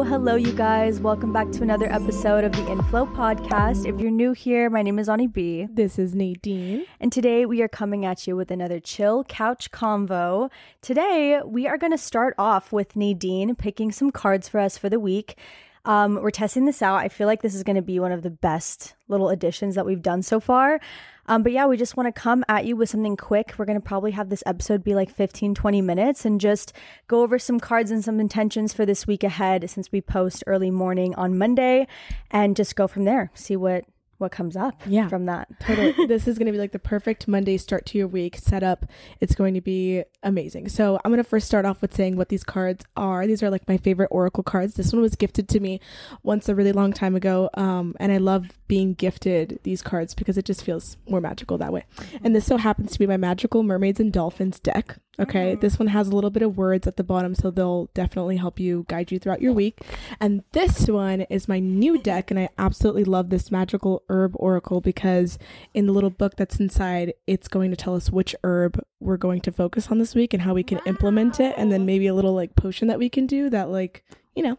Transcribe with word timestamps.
Hello, 0.00 0.12
hello, 0.12 0.34
you 0.34 0.52
guys. 0.54 0.98
Welcome 0.98 1.30
back 1.30 1.52
to 1.52 1.62
another 1.62 1.84
episode 1.92 2.42
of 2.42 2.52
the 2.52 2.66
Inflow 2.70 3.04
Podcast. 3.04 3.86
If 3.86 4.00
you're 4.00 4.10
new 4.10 4.32
here, 4.32 4.70
my 4.70 4.80
name 4.80 4.98
is 4.98 5.10
Ani 5.10 5.26
B. 5.26 5.66
This 5.70 5.98
is 5.98 6.14
Nadine. 6.14 6.86
And 6.98 7.12
today 7.12 7.44
we 7.44 7.60
are 7.60 7.68
coming 7.68 8.06
at 8.06 8.26
you 8.26 8.34
with 8.34 8.50
another 8.50 8.80
chill 8.80 9.24
couch 9.24 9.70
convo. 9.72 10.50
Today 10.80 11.42
we 11.44 11.66
are 11.66 11.76
going 11.76 11.92
to 11.92 11.98
start 11.98 12.34
off 12.38 12.72
with 12.72 12.96
Nadine 12.96 13.54
picking 13.54 13.92
some 13.92 14.10
cards 14.10 14.48
for 14.48 14.58
us 14.58 14.78
for 14.78 14.88
the 14.88 14.98
week. 14.98 15.36
Um, 15.84 16.14
we're 16.22 16.30
testing 16.30 16.64
this 16.64 16.80
out. 16.80 16.96
I 16.96 17.08
feel 17.10 17.26
like 17.26 17.42
this 17.42 17.54
is 17.54 17.62
going 17.62 17.76
to 17.76 17.82
be 17.82 18.00
one 18.00 18.12
of 18.12 18.22
the 18.22 18.30
best 18.30 18.94
little 19.06 19.28
additions 19.28 19.74
that 19.74 19.84
we've 19.84 20.00
done 20.00 20.22
so 20.22 20.40
far. 20.40 20.80
Um, 21.30 21.44
but 21.44 21.52
yeah, 21.52 21.66
we 21.66 21.76
just 21.76 21.96
want 21.96 22.12
to 22.12 22.20
come 22.20 22.44
at 22.48 22.64
you 22.64 22.74
with 22.74 22.90
something 22.90 23.16
quick. 23.16 23.54
We're 23.56 23.64
going 23.64 23.80
to 23.80 23.86
probably 23.86 24.10
have 24.10 24.30
this 24.30 24.42
episode 24.46 24.82
be 24.82 24.96
like 24.96 25.08
15, 25.08 25.54
20 25.54 25.80
minutes 25.80 26.24
and 26.24 26.40
just 26.40 26.72
go 27.06 27.22
over 27.22 27.38
some 27.38 27.60
cards 27.60 27.92
and 27.92 28.02
some 28.02 28.18
intentions 28.18 28.72
for 28.72 28.84
this 28.84 29.06
week 29.06 29.22
ahead 29.22 29.70
since 29.70 29.92
we 29.92 30.00
post 30.00 30.42
early 30.48 30.72
morning 30.72 31.14
on 31.14 31.38
Monday 31.38 31.86
and 32.32 32.56
just 32.56 32.74
go 32.74 32.88
from 32.88 33.04
there. 33.04 33.30
See 33.34 33.54
what 33.54 33.84
what 34.20 34.32
comes 34.32 34.56
up 34.56 34.82
Yeah. 34.86 35.08
from 35.08 35.26
that. 35.26 35.48
Totally. 35.60 36.06
this 36.06 36.28
is 36.28 36.38
going 36.38 36.46
to 36.46 36.52
be 36.52 36.58
like 36.58 36.72
the 36.72 36.78
perfect 36.78 37.26
Monday 37.26 37.56
start 37.56 37.86
to 37.86 37.98
your 37.98 38.06
week 38.08 38.36
setup. 38.36 38.86
It's 39.20 39.34
going 39.34 39.54
to 39.54 39.60
be 39.60 40.04
amazing. 40.22 40.68
So, 40.68 41.00
I'm 41.04 41.10
going 41.10 41.22
to 41.22 41.28
first 41.28 41.46
start 41.46 41.64
off 41.64 41.80
with 41.82 41.94
saying 41.94 42.16
what 42.16 42.28
these 42.28 42.44
cards 42.44 42.84
are. 42.96 43.26
These 43.26 43.42
are 43.42 43.50
like 43.50 43.66
my 43.68 43.76
favorite 43.76 44.08
Oracle 44.10 44.42
cards. 44.42 44.74
This 44.74 44.92
one 44.92 45.02
was 45.02 45.16
gifted 45.16 45.48
to 45.48 45.60
me 45.60 45.80
once 46.22 46.48
a 46.48 46.54
really 46.54 46.72
long 46.72 46.92
time 46.92 47.16
ago. 47.16 47.50
Um, 47.54 47.94
and 47.98 48.12
I 48.12 48.18
love 48.18 48.58
being 48.68 48.94
gifted 48.94 49.58
these 49.62 49.82
cards 49.82 50.14
because 50.14 50.38
it 50.38 50.44
just 50.44 50.62
feels 50.62 50.96
more 51.08 51.20
magical 51.20 51.58
that 51.58 51.72
way. 51.72 51.84
And 52.22 52.34
this 52.36 52.46
so 52.46 52.56
happens 52.56 52.92
to 52.92 52.98
be 52.98 53.06
my 53.06 53.16
Magical 53.16 53.62
Mermaids 53.62 53.98
and 54.00 54.12
Dolphins 54.12 54.60
deck. 54.60 54.98
Okay. 55.18 55.54
This 55.54 55.78
one 55.78 55.88
has 55.88 56.08
a 56.08 56.14
little 56.14 56.30
bit 56.30 56.42
of 56.42 56.56
words 56.56 56.86
at 56.86 56.96
the 56.96 57.04
bottom, 57.04 57.34
so 57.34 57.50
they'll 57.50 57.90
definitely 57.92 58.38
help 58.38 58.58
you 58.58 58.86
guide 58.88 59.10
you 59.12 59.18
throughout 59.18 59.42
your 59.42 59.52
week. 59.52 59.78
And 60.18 60.44
this 60.52 60.88
one 60.88 61.22
is 61.22 61.46
my 61.46 61.58
new 61.58 61.98
deck, 61.98 62.30
and 62.30 62.40
I 62.40 62.48
absolutely 62.56 63.04
love 63.04 63.28
this 63.28 63.50
magical 63.50 64.02
herb 64.10 64.32
oracle 64.34 64.80
because 64.80 65.38
in 65.72 65.86
the 65.86 65.92
little 65.92 66.10
book 66.10 66.36
that's 66.36 66.60
inside, 66.60 67.14
it's 67.26 67.48
going 67.48 67.70
to 67.70 67.76
tell 67.76 67.94
us 67.94 68.10
which 68.10 68.34
herb 68.44 68.82
we're 69.00 69.16
going 69.16 69.40
to 69.42 69.52
focus 69.52 69.88
on 69.90 69.98
this 69.98 70.14
week 70.14 70.34
and 70.34 70.42
how 70.42 70.52
we 70.52 70.62
can 70.62 70.80
implement 70.86 71.40
it, 71.40 71.54
and 71.56 71.72
then 71.72 71.86
maybe 71.86 72.06
a 72.06 72.14
little 72.14 72.34
like 72.34 72.54
potion 72.56 72.88
that 72.88 72.98
we 72.98 73.08
can 73.08 73.26
do 73.26 73.48
that, 73.48 73.70
like, 73.70 74.04
you 74.34 74.42
know, 74.42 74.58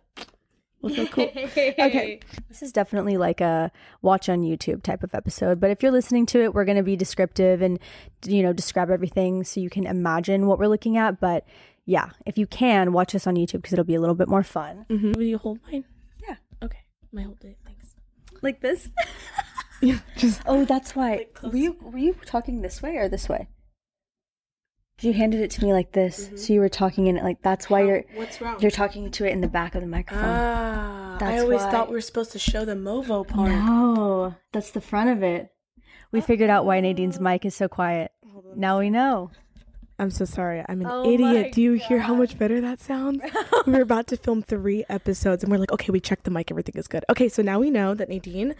will 0.81 0.89
feel 0.89 1.07
cool. 1.07 1.29
Okay. 1.35 2.19
This 2.49 2.61
is 2.61 2.73
definitely 2.73 3.17
like 3.17 3.39
a 3.39 3.71
watch 4.01 4.27
on 4.27 4.41
YouTube 4.41 4.83
type 4.83 5.03
of 5.03 5.15
episode. 5.15 5.59
But 5.59 5.71
if 5.71 5.81
you're 5.81 5.91
listening 5.91 6.25
to 6.27 6.43
it, 6.43 6.53
we're 6.53 6.65
going 6.65 6.77
to 6.77 6.83
be 6.83 6.97
descriptive 6.97 7.61
and, 7.61 7.79
you 8.25 8.43
know, 8.43 8.51
describe 8.51 8.89
everything 8.89 9.45
so 9.45 9.61
you 9.61 9.69
can 9.69 9.85
imagine 9.85 10.47
what 10.47 10.59
we're 10.59 10.67
looking 10.67 10.97
at. 10.97 11.19
But 11.21 11.45
yeah, 11.85 12.09
if 12.25 12.37
you 12.37 12.45
can, 12.45 12.91
watch 12.91 13.15
us 13.15 13.25
on 13.25 13.35
YouTube 13.35 13.53
because 13.61 13.73
it'll 13.73 13.85
be 13.85 13.95
a 13.95 14.01
little 14.01 14.15
bit 14.15 14.27
more 14.27 14.43
fun. 14.43 14.85
Mm-hmm. 14.89 15.13
Will 15.13 15.23
you 15.23 15.37
hold 15.37 15.59
mine? 15.71 15.85
Yeah. 16.27 16.35
Okay. 16.61 16.79
My 17.13 17.23
hold 17.23 17.43
it. 17.43 17.57
Like 18.41 18.61
this? 18.61 18.89
Yeah. 19.83 19.97
Just 20.15 20.43
Oh, 20.45 20.63
that's 20.63 20.95
why. 20.95 21.09
Like 21.11 21.39
were 21.41 21.57
you 21.57 21.75
were 21.81 21.97
you 21.97 22.13
talking 22.23 22.61
this 22.61 22.83
way 22.83 22.97
or 22.97 23.09
this 23.09 23.27
way? 23.27 23.47
You 25.01 25.11
handed 25.13 25.41
it 25.41 25.49
to 25.51 25.65
me 25.65 25.73
like 25.73 25.93
this, 25.93 26.29
so 26.35 26.53
you 26.53 26.59
were 26.59 26.69
talking 26.69 27.07
in 27.07 27.17
it 27.17 27.23
like 27.23 27.41
that's 27.41 27.67
why 27.67 27.81
you're 27.81 28.03
What's 28.13 28.39
wrong? 28.39 28.57
you're 28.61 28.69
talking 28.69 29.09
to 29.09 29.25
it 29.25 29.31
in 29.31 29.41
the 29.41 29.47
back 29.47 29.73
of 29.73 29.81
the 29.81 29.87
microphone. 29.87 30.23
Ah, 30.23 31.17
I 31.19 31.39
always 31.39 31.61
why. 31.61 31.71
thought 31.71 31.87
we 31.89 31.95
were 31.95 32.01
supposed 32.01 32.31
to 32.33 32.37
show 32.39 32.63
the 32.63 32.75
Movo 32.75 33.27
part. 33.27 33.49
no, 33.49 34.35
that's 34.53 34.69
the 34.69 34.81
front 34.81 35.09
of 35.09 35.23
it. 35.23 35.49
We 36.11 36.21
figured 36.21 36.51
out 36.51 36.65
why 36.67 36.79
Nadine's 36.79 37.19
mic 37.19 37.43
is 37.45 37.55
so 37.55 37.67
quiet. 37.67 38.11
Now 38.55 38.77
we 38.77 38.91
know. 38.91 39.31
I'm 40.01 40.09
so 40.09 40.25
sorry. 40.25 40.65
I'm 40.67 40.81
an 40.81 40.87
Oh 40.87 41.07
idiot. 41.07 41.53
Do 41.53 41.61
you 41.61 41.73
hear 41.73 41.99
how 41.99 42.15
much 42.15 42.35
better 42.35 42.59
that 42.59 42.79
sounds? 42.79 43.21
we 43.67 43.73
were 43.73 43.81
about 43.81 44.07
to 44.07 44.17
film 44.17 44.41
three 44.41 44.83
episodes 44.89 45.43
and 45.43 45.51
we're 45.51 45.59
like, 45.59 45.71
okay, 45.71 45.91
we 45.91 45.99
checked 45.99 46.23
the 46.23 46.31
mic. 46.31 46.49
Everything 46.49 46.73
is 46.75 46.87
good. 46.87 47.05
Okay, 47.07 47.29
so 47.29 47.43
now 47.43 47.59
we 47.59 47.69
know 47.69 47.93
that 47.93 48.09
Nadine 48.09 48.55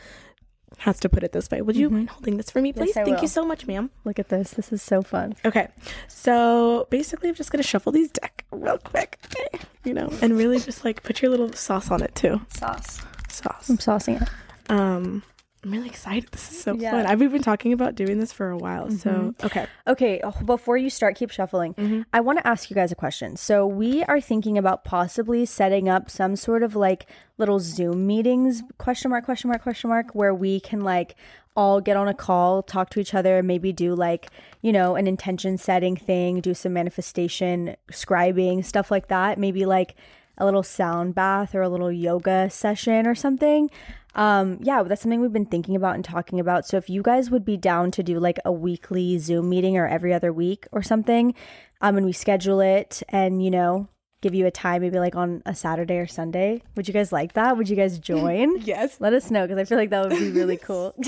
has 0.77 0.99
to 0.99 1.09
put 1.09 1.23
it 1.23 1.31
this 1.31 1.49
way. 1.49 1.63
Would 1.63 1.75
you 1.75 1.89
mind 1.89 2.11
holding 2.11 2.37
this 2.37 2.51
for 2.51 2.61
me, 2.61 2.73
please? 2.73 2.91
Mm-hmm. 2.91 3.05
Thank 3.05 3.15
will. 3.17 3.23
you 3.23 3.27
so 3.27 3.43
much, 3.43 3.65
ma'am. 3.65 3.89
Look 4.05 4.19
at 4.19 4.29
this. 4.29 4.51
This 4.51 4.71
is 4.71 4.83
so 4.83 5.01
fun. 5.01 5.33
Okay, 5.43 5.67
so 6.07 6.87
basically, 6.91 7.29
I'm 7.29 7.35
just 7.35 7.51
going 7.51 7.61
to 7.61 7.67
shuffle 7.67 7.91
these 7.91 8.11
deck 8.11 8.45
real 8.51 8.77
quick, 8.77 9.17
you 9.83 9.95
know, 9.95 10.13
and 10.21 10.37
really 10.37 10.59
just 10.59 10.85
like 10.85 11.01
put 11.01 11.23
your 11.23 11.31
little 11.31 11.51
sauce 11.53 11.89
on 11.89 12.03
it 12.03 12.13
too. 12.13 12.39
Sauce. 12.53 13.01
Sauce. 13.29 13.67
I'm 13.67 13.77
saucing 13.77 14.21
it. 14.21 14.29
Um, 14.69 15.23
I'm 15.63 15.71
really 15.71 15.89
excited. 15.89 16.29
This 16.31 16.51
is 16.51 16.59
so 16.59 16.73
Yeah. 16.73 16.91
fun. 16.91 17.05
I've 17.05 17.19
been 17.19 17.41
talking 17.41 17.71
about 17.71 17.93
doing 17.93 18.17
this 18.17 18.31
for 18.31 18.49
a 18.49 18.57
while. 18.57 18.89
So, 18.89 19.09
mm-hmm. 19.11 19.45
okay. 19.45 19.67
Okay, 19.85 20.19
oh, 20.23 20.33
before 20.43 20.75
you 20.77 20.89
start, 20.89 21.15
keep 21.15 21.29
shuffling. 21.29 21.75
Mm-hmm. 21.75 22.01
I 22.13 22.19
want 22.21 22.39
to 22.39 22.47
ask 22.47 22.69
you 22.71 22.75
guys 22.75 22.91
a 22.91 22.95
question. 22.95 23.35
So, 23.35 23.67
we 23.67 24.03
are 24.05 24.19
thinking 24.19 24.57
about 24.57 24.83
possibly 24.83 25.45
setting 25.45 25.87
up 25.87 26.09
some 26.09 26.35
sort 26.35 26.63
of 26.63 26.75
like 26.75 27.05
little 27.37 27.59
Zoom 27.59 28.07
meetings, 28.07 28.63
question 28.79 29.11
mark, 29.11 29.25
question 29.25 29.49
mark, 29.49 29.61
question 29.61 29.89
mark, 29.89 30.15
where 30.15 30.33
we 30.33 30.59
can 30.59 30.81
like 30.81 31.15
all 31.55 31.81
get 31.81 31.97
on 31.97 32.07
a 32.07 32.13
call, 32.13 32.63
talk 32.63 32.89
to 32.91 32.99
each 32.99 33.13
other, 33.13 33.43
maybe 33.43 33.71
do 33.71 33.93
like, 33.93 34.29
you 34.61 34.71
know, 34.71 34.95
an 34.95 35.05
intention 35.05 35.57
setting 35.57 35.95
thing, 35.95 36.39
do 36.39 36.53
some 36.53 36.73
manifestation, 36.73 37.75
scribing, 37.91 38.63
stuff 38.63 38.89
like 38.89 39.09
that. 39.09 39.37
Maybe 39.37 39.65
like 39.65 39.95
a 40.37 40.45
little 40.45 40.63
sound 40.63 41.13
bath 41.13 41.53
or 41.53 41.61
a 41.61 41.69
little 41.69 41.91
yoga 41.91 42.49
session 42.49 43.05
or 43.05 43.13
something. 43.15 43.69
Um, 44.15 44.59
yeah, 44.61 44.83
that's 44.83 45.01
something 45.01 45.21
we've 45.21 45.33
been 45.33 45.45
thinking 45.45 45.75
about 45.75 45.95
and 45.95 46.03
talking 46.03 46.39
about. 46.39 46.65
So 46.65 46.77
if 46.77 46.89
you 46.89 47.01
guys 47.01 47.31
would 47.31 47.45
be 47.45 47.57
down 47.57 47.91
to 47.91 48.03
do 48.03 48.19
like 48.19 48.39
a 48.45 48.51
weekly 48.51 49.17
Zoom 49.19 49.49
meeting 49.49 49.77
or 49.77 49.87
every 49.87 50.13
other 50.13 50.33
week 50.33 50.67
or 50.71 50.81
something, 50.81 51.33
um, 51.81 51.97
and 51.97 52.05
we 52.05 52.11
schedule 52.11 52.59
it 52.59 53.01
and 53.09 53.43
you 53.43 53.49
know 53.51 53.87
give 54.21 54.35
you 54.35 54.45
a 54.45 54.51
time 54.51 54.81
maybe 54.81 54.99
like 54.99 55.15
on 55.15 55.41
a 55.45 55.55
Saturday 55.55 55.97
or 55.97 56.07
Sunday, 56.07 56.61
would 56.75 56.87
you 56.87 56.93
guys 56.93 57.11
like 57.11 57.33
that? 57.33 57.57
Would 57.57 57.69
you 57.69 57.75
guys 57.75 57.99
join? 58.11 58.61
Yes. 58.61 58.97
Let 58.99 59.13
us 59.13 59.31
know 59.31 59.47
because 59.47 59.57
I 59.59 59.65
feel 59.65 59.77
like 59.77 59.89
that 59.89 60.07
would 60.07 60.17
be 60.17 60.31
really 60.31 60.57
cool. 60.63 60.93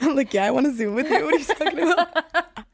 I'm 0.00 0.14
like, 0.16 0.32
yeah, 0.32 0.44
I 0.44 0.50
want 0.50 0.66
to 0.66 0.72
Zoom 0.74 0.94
with 0.94 1.10
you. 1.10 1.24
What 1.24 1.34
are 1.34 1.38
you 1.38 1.44
talking 1.44 1.80
about? 1.80 2.24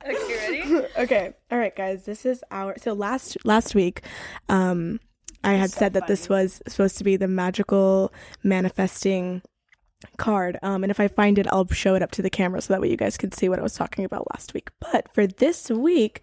okay, 0.07 0.63
ready? 0.69 0.87
okay. 0.99 1.33
All 1.51 1.59
right, 1.59 1.75
guys. 1.75 2.05
This 2.05 2.27
is 2.27 2.45
our 2.51 2.75
so 2.79 2.93
last 2.93 3.39
last 3.45 3.75
week, 3.75 4.03
um, 4.49 5.01
I 5.45 5.55
had 5.55 5.71
said 5.71 5.93
that 5.95 6.07
this 6.07 6.29
was 6.29 6.61
supposed 6.67 6.99
to 6.99 7.05
be 7.05 7.17
the 7.17 7.29
magical 7.29 8.13
manifesting 8.43 9.43
card. 10.17 10.59
Um, 10.63 10.85
and 10.85 10.91
if 10.91 11.01
I 11.01 11.09
find 11.09 11.39
it, 11.39 11.47
I'll 11.49 11.67
show 11.69 11.95
it 11.95 12.03
up 12.03 12.11
to 12.13 12.23
the 12.23 12.31
camera 12.31 12.61
so 12.61 12.73
that 12.75 12.81
way 12.81 12.91
you 12.91 12.97
guys 12.97 13.17
can 13.17 13.33
see 13.33 13.49
what 13.49 13.59
I 13.59 13.63
was 13.63 13.75
talking 13.75 14.05
about 14.05 14.27
last 14.33 14.55
week. 14.55 14.71
But 14.81 15.13
for 15.15 15.27
this 15.27 15.71
week, 15.71 16.23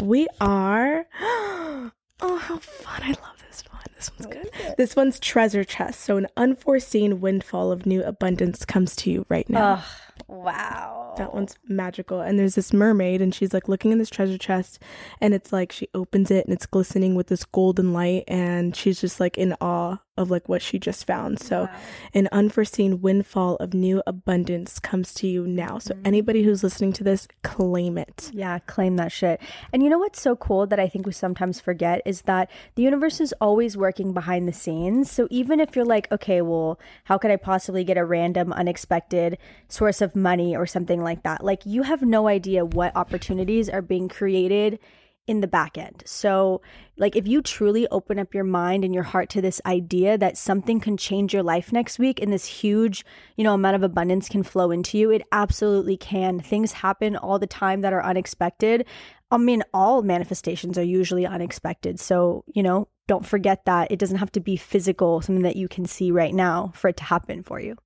we 0.00 0.26
are. 0.40 1.06
Oh, 2.24 2.36
how 2.36 2.58
fun! 2.58 3.00
I 3.02 3.08
love 3.08 3.42
this 3.48 3.64
one. 3.68 3.82
This 3.96 4.12
one's 4.16 4.26
good. 4.32 4.76
This 4.78 4.94
one's 4.94 5.18
treasure 5.18 5.64
chest. 5.64 6.02
So 6.02 6.16
an 6.16 6.28
unforeseen 6.36 7.20
windfall 7.20 7.72
of 7.72 7.84
new 7.84 8.00
abundance 8.04 8.64
comes 8.64 8.94
to 8.96 9.10
you 9.10 9.26
right 9.28 9.50
now. 9.50 9.82
Wow. 10.28 11.11
That 11.16 11.34
one's 11.34 11.58
magical. 11.68 12.20
And 12.20 12.38
there's 12.38 12.54
this 12.54 12.72
mermaid, 12.72 13.20
and 13.20 13.34
she's 13.34 13.52
like 13.52 13.68
looking 13.68 13.92
in 13.92 13.98
this 13.98 14.10
treasure 14.10 14.38
chest, 14.38 14.78
and 15.20 15.34
it's 15.34 15.52
like 15.52 15.72
she 15.72 15.88
opens 15.94 16.30
it 16.30 16.44
and 16.46 16.54
it's 16.54 16.66
glistening 16.66 17.14
with 17.14 17.28
this 17.28 17.44
golden 17.44 17.92
light, 17.92 18.24
and 18.28 18.74
she's 18.74 19.00
just 19.00 19.20
like 19.20 19.38
in 19.38 19.54
awe 19.60 19.98
of 20.18 20.30
like 20.30 20.48
what 20.48 20.60
she 20.60 20.78
just 20.78 21.06
found. 21.06 21.40
So, 21.40 21.68
an 22.12 22.28
unforeseen 22.32 23.00
windfall 23.00 23.56
of 23.56 23.72
new 23.72 24.02
abundance 24.06 24.78
comes 24.78 25.14
to 25.14 25.26
you 25.26 25.46
now. 25.46 25.78
So, 25.78 25.94
mm. 25.94 26.00
anybody 26.04 26.42
who's 26.42 26.62
listening 26.62 26.92
to 26.94 27.04
this, 27.04 27.26
claim 27.42 27.96
it. 27.96 28.30
Yeah, 28.32 28.58
claim 28.60 28.96
that 28.96 29.10
shit. 29.10 29.40
And 29.72 29.82
you 29.82 29.88
know 29.88 29.98
what's 29.98 30.20
so 30.20 30.36
cool 30.36 30.66
that 30.66 30.78
I 30.78 30.88
think 30.88 31.06
we 31.06 31.12
sometimes 31.12 31.60
forget 31.60 32.02
is 32.04 32.22
that 32.22 32.50
the 32.74 32.82
universe 32.82 33.20
is 33.20 33.34
always 33.40 33.76
working 33.76 34.12
behind 34.12 34.46
the 34.46 34.52
scenes. 34.52 35.10
So 35.10 35.28
even 35.30 35.60
if 35.60 35.74
you're 35.74 35.84
like, 35.84 36.10
okay, 36.12 36.42
well, 36.42 36.78
how 37.04 37.16
could 37.16 37.30
I 37.30 37.36
possibly 37.36 37.82
get 37.82 37.96
a 37.96 38.04
random, 38.04 38.52
unexpected 38.52 39.38
source 39.68 40.02
of 40.02 40.14
money 40.14 40.54
or 40.54 40.66
something 40.66 41.01
like 41.02 41.22
that? 41.24 41.44
Like, 41.44 41.66
you 41.66 41.82
have 41.82 42.02
no 42.02 42.28
idea 42.28 42.64
what 42.64 42.96
opportunities 42.96 43.68
are 43.68 43.82
being 43.82 44.08
created 44.08 44.78
in 45.26 45.40
the 45.40 45.46
back 45.46 45.78
end. 45.78 46.02
So, 46.04 46.62
like, 46.96 47.14
if 47.14 47.28
you 47.28 47.42
truly 47.42 47.86
open 47.88 48.18
up 48.18 48.34
your 48.34 48.44
mind 48.44 48.84
and 48.84 48.92
your 48.92 49.04
heart 49.04 49.28
to 49.30 49.40
this 49.40 49.60
idea 49.64 50.18
that 50.18 50.36
something 50.36 50.80
can 50.80 50.96
change 50.96 51.32
your 51.32 51.44
life 51.44 51.72
next 51.72 51.98
week 51.98 52.20
and 52.20 52.32
this 52.32 52.44
huge, 52.44 53.04
you 53.36 53.44
know, 53.44 53.54
amount 53.54 53.76
of 53.76 53.82
abundance 53.82 54.28
can 54.28 54.42
flow 54.42 54.70
into 54.70 54.98
you, 54.98 55.10
it 55.10 55.22
absolutely 55.30 55.96
can. 55.96 56.40
Things 56.40 56.72
happen 56.72 57.16
all 57.16 57.38
the 57.38 57.46
time 57.46 57.82
that 57.82 57.92
are 57.92 58.02
unexpected. 58.02 58.84
I 59.30 59.38
mean, 59.38 59.62
all 59.72 60.02
manifestations 60.02 60.76
are 60.76 60.84
usually 60.84 61.24
unexpected. 61.24 62.00
So, 62.00 62.44
you 62.48 62.62
know, 62.62 62.88
don't 63.06 63.24
forget 63.24 63.64
that 63.64 63.92
it 63.92 63.98
doesn't 63.98 64.18
have 64.18 64.32
to 64.32 64.40
be 64.40 64.56
physical, 64.56 65.20
something 65.20 65.44
that 65.44 65.56
you 65.56 65.68
can 65.68 65.86
see 65.86 66.10
right 66.10 66.34
now 66.34 66.72
for 66.74 66.88
it 66.88 66.96
to 66.98 67.04
happen 67.04 67.42
for 67.42 67.60
you. 67.60 67.76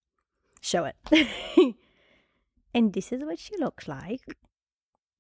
Show 0.60 0.86
it. 0.86 1.74
and 2.76 2.92
this 2.92 3.10
is 3.12 3.22
what 3.24 3.38
she 3.38 3.56
looks 3.58 3.88
like. 3.88 4.20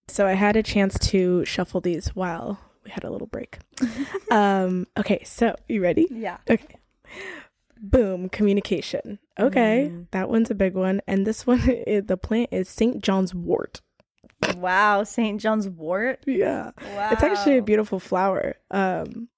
So 0.08 0.26
I 0.26 0.34
had 0.34 0.54
a 0.56 0.62
chance 0.62 0.96
to 1.10 1.44
shuffle 1.44 1.80
these 1.80 2.08
while 2.14 2.60
we 2.84 2.90
had 2.92 3.02
a 3.02 3.10
little 3.10 3.26
break. 3.26 3.58
um, 4.30 4.86
okay, 4.96 5.22
so 5.24 5.56
you 5.68 5.82
ready? 5.82 6.06
Yeah. 6.10 6.38
Okay. 6.48 6.76
Boom, 7.80 8.28
communication. 8.28 9.18
Okay, 9.38 9.90
Mm. 9.92 10.06
that 10.12 10.28
one's 10.30 10.50
a 10.50 10.54
big 10.54 10.74
one. 10.74 11.00
And 11.06 11.26
this 11.26 11.46
one, 11.46 11.60
the 12.06 12.18
plant 12.22 12.50
is 12.52 12.68
St. 12.68 13.02
John's 13.02 13.34
wort. 13.34 13.80
Wow, 14.56 15.02
St. 15.04 15.40
John's 15.40 15.68
wort. 15.68 16.22
Yeah. 16.26 16.70
Wow. 16.94 17.08
It's 17.12 17.22
actually 17.22 17.58
a 17.58 17.62
beautiful 17.62 17.98
flower. 17.98 18.56
Um, 18.70 19.28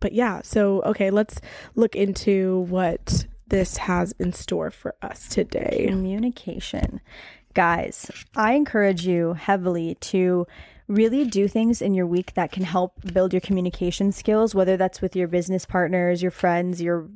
but 0.00 0.12
yeah, 0.12 0.40
so 0.42 0.82
okay, 0.82 1.10
let's 1.10 1.40
look 1.74 1.94
into 1.96 2.60
what 2.68 3.26
this 3.48 3.76
has 3.76 4.12
in 4.18 4.32
store 4.32 4.70
for 4.70 4.94
us 5.02 5.28
today. 5.28 5.86
communication. 5.88 7.00
Guys, 7.54 8.10
I 8.34 8.54
encourage 8.54 9.06
you 9.06 9.34
heavily 9.34 9.96
to 9.96 10.46
really 10.88 11.24
do 11.24 11.48
things 11.48 11.82
in 11.82 11.94
your 11.94 12.06
week 12.06 12.34
that 12.34 12.52
can 12.52 12.64
help 12.64 12.94
build 13.12 13.32
your 13.32 13.40
communication 13.40 14.12
skills, 14.12 14.54
whether 14.54 14.76
that's 14.76 15.00
with 15.00 15.14
your 15.14 15.28
business 15.28 15.64
partners, 15.64 16.22
your 16.22 16.30
friends, 16.30 16.80
your 16.82 17.08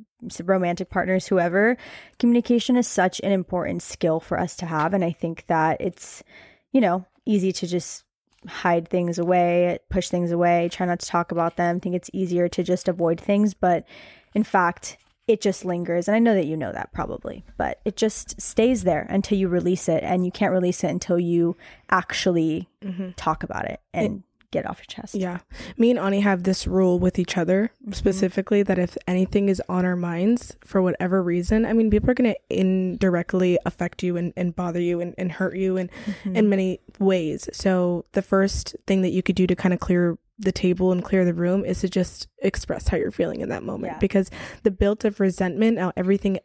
romantic 0.43 0.89
partners, 0.89 1.27
whoever. 1.27 1.77
Communication 2.19 2.77
is 2.77 2.87
such 2.87 3.19
an 3.21 3.31
important 3.31 3.81
skill 3.81 4.19
for 4.19 4.39
us 4.39 4.55
to 4.57 4.65
have. 4.65 4.93
And 4.93 5.03
I 5.03 5.11
think 5.11 5.45
that 5.47 5.81
it's, 5.81 6.23
you 6.71 6.81
know, 6.81 7.05
easy 7.25 7.51
to 7.51 7.67
just 7.67 8.03
hide 8.47 8.87
things 8.87 9.19
away, 9.19 9.79
push 9.89 10.09
things 10.09 10.31
away, 10.31 10.69
try 10.71 10.85
not 10.85 10.99
to 10.99 11.07
talk 11.07 11.31
about 11.31 11.57
them, 11.57 11.79
think 11.79 11.95
it's 11.95 12.09
easier 12.13 12.47
to 12.49 12.63
just 12.63 12.87
avoid 12.87 13.19
things. 13.19 13.53
But 13.53 13.85
in 14.33 14.43
fact, 14.43 14.97
it 15.27 15.41
just 15.41 15.65
lingers. 15.65 16.07
And 16.07 16.15
I 16.15 16.19
know 16.19 16.33
that 16.33 16.45
you 16.45 16.55
know 16.55 16.71
that 16.71 16.93
probably, 16.93 17.43
but 17.57 17.79
it 17.83 17.97
just 17.97 18.39
stays 18.41 18.83
there 18.83 19.05
until 19.09 19.37
you 19.37 19.47
release 19.47 19.89
it. 19.89 20.03
And 20.03 20.25
you 20.25 20.31
can't 20.31 20.53
release 20.53 20.83
it 20.83 20.89
until 20.89 21.19
you 21.19 21.57
actually 21.89 22.69
mm-hmm. 22.81 23.11
talk 23.11 23.43
about 23.43 23.65
it 23.65 23.81
and 23.93 24.23
get 24.51 24.63
it 24.63 24.69
off 24.69 24.79
your 24.79 24.85
chest. 24.85 25.15
Yeah. 25.15 25.39
Me 25.77 25.91
and 25.91 25.99
Ani 25.99 26.21
have 26.21 26.43
this 26.43 26.65
rule 26.65 26.99
with 26.99 27.19
each 27.19 27.37
other 27.37 27.71
mm-hmm. 27.81 27.91
specifically 27.91 28.63
that 28.63 28.79
if 28.79 28.97
anything 29.05 29.49
is 29.49 29.61
on 29.67 29.83
our 29.85 29.97
minds 29.97 30.55
for 30.63 30.81
whatever 30.81 31.21
reason, 31.21 31.65
I 31.65 31.73
mean, 31.73 31.89
people 31.89 32.09
are 32.09 32.13
going 32.13 32.33
to 32.33 32.39
indirectly 32.49 33.57
affect 33.65 34.03
you 34.03 34.15
and, 34.15 34.31
and 34.37 34.55
bother 34.55 34.79
you 34.79 35.01
and, 35.01 35.13
and 35.17 35.31
hurt 35.31 35.57
you 35.57 35.75
in, 35.75 35.89
mm-hmm. 36.05 36.35
in 36.37 36.49
many 36.49 36.79
ways. 36.99 37.49
So 37.51 38.05
the 38.13 38.21
first 38.21 38.75
thing 38.85 39.01
that 39.01 39.11
you 39.11 39.21
could 39.21 39.35
do 39.35 39.47
to 39.47 39.55
kind 39.55 39.73
of 39.73 39.81
clear 39.81 40.17
the 40.39 40.51
table 40.51 40.91
and 40.91 41.03
clear 41.03 41.25
the 41.25 41.33
room 41.33 41.65
is 41.65 41.81
to 41.81 41.89
just 41.89 42.27
express 42.41 42.87
how 42.87 42.97
you're 42.97 43.11
feeling 43.11 43.41
in 43.41 43.49
that 43.49 43.63
moment 43.63 43.93
Yeah. 43.93 43.99
because 43.99 44.29
the 44.63 44.71
built 44.71 45.03
of 45.05 45.19
resentment, 45.19 45.77
now 45.77 45.91
everything, 45.97 46.39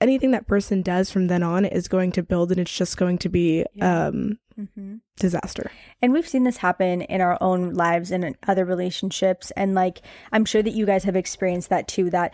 anything 0.00 0.32
that 0.32 0.46
person 0.48 0.82
does 0.82 1.10
from 1.10 1.28
then 1.28 1.42
on 1.42 1.64
is 1.64 1.86
going 1.88 2.10
to 2.12 2.22
build 2.22 2.50
and 2.50 2.60
it's 2.60 2.76
just 2.76 2.96
going 2.96 3.18
to 3.18 3.28
be 3.28 3.64
um 3.80 4.38
Mm-hmm. 4.58 4.94
disaster. 5.18 5.70
And 6.00 6.14
we've 6.14 6.26
seen 6.26 6.44
this 6.44 6.56
happen 6.56 7.02
in 7.02 7.20
our 7.20 7.36
own 7.42 7.74
lives 7.74 8.10
and 8.10 8.24
in 8.24 8.36
other 8.48 8.64
relationships. 8.64 9.50
And 9.50 9.74
like, 9.74 10.00
I'm 10.32 10.46
sure 10.46 10.62
that 10.62 10.72
you 10.72 10.86
guys 10.86 11.04
have 11.04 11.14
experienced 11.14 11.68
that 11.68 11.86
too, 11.86 12.08
that 12.08 12.32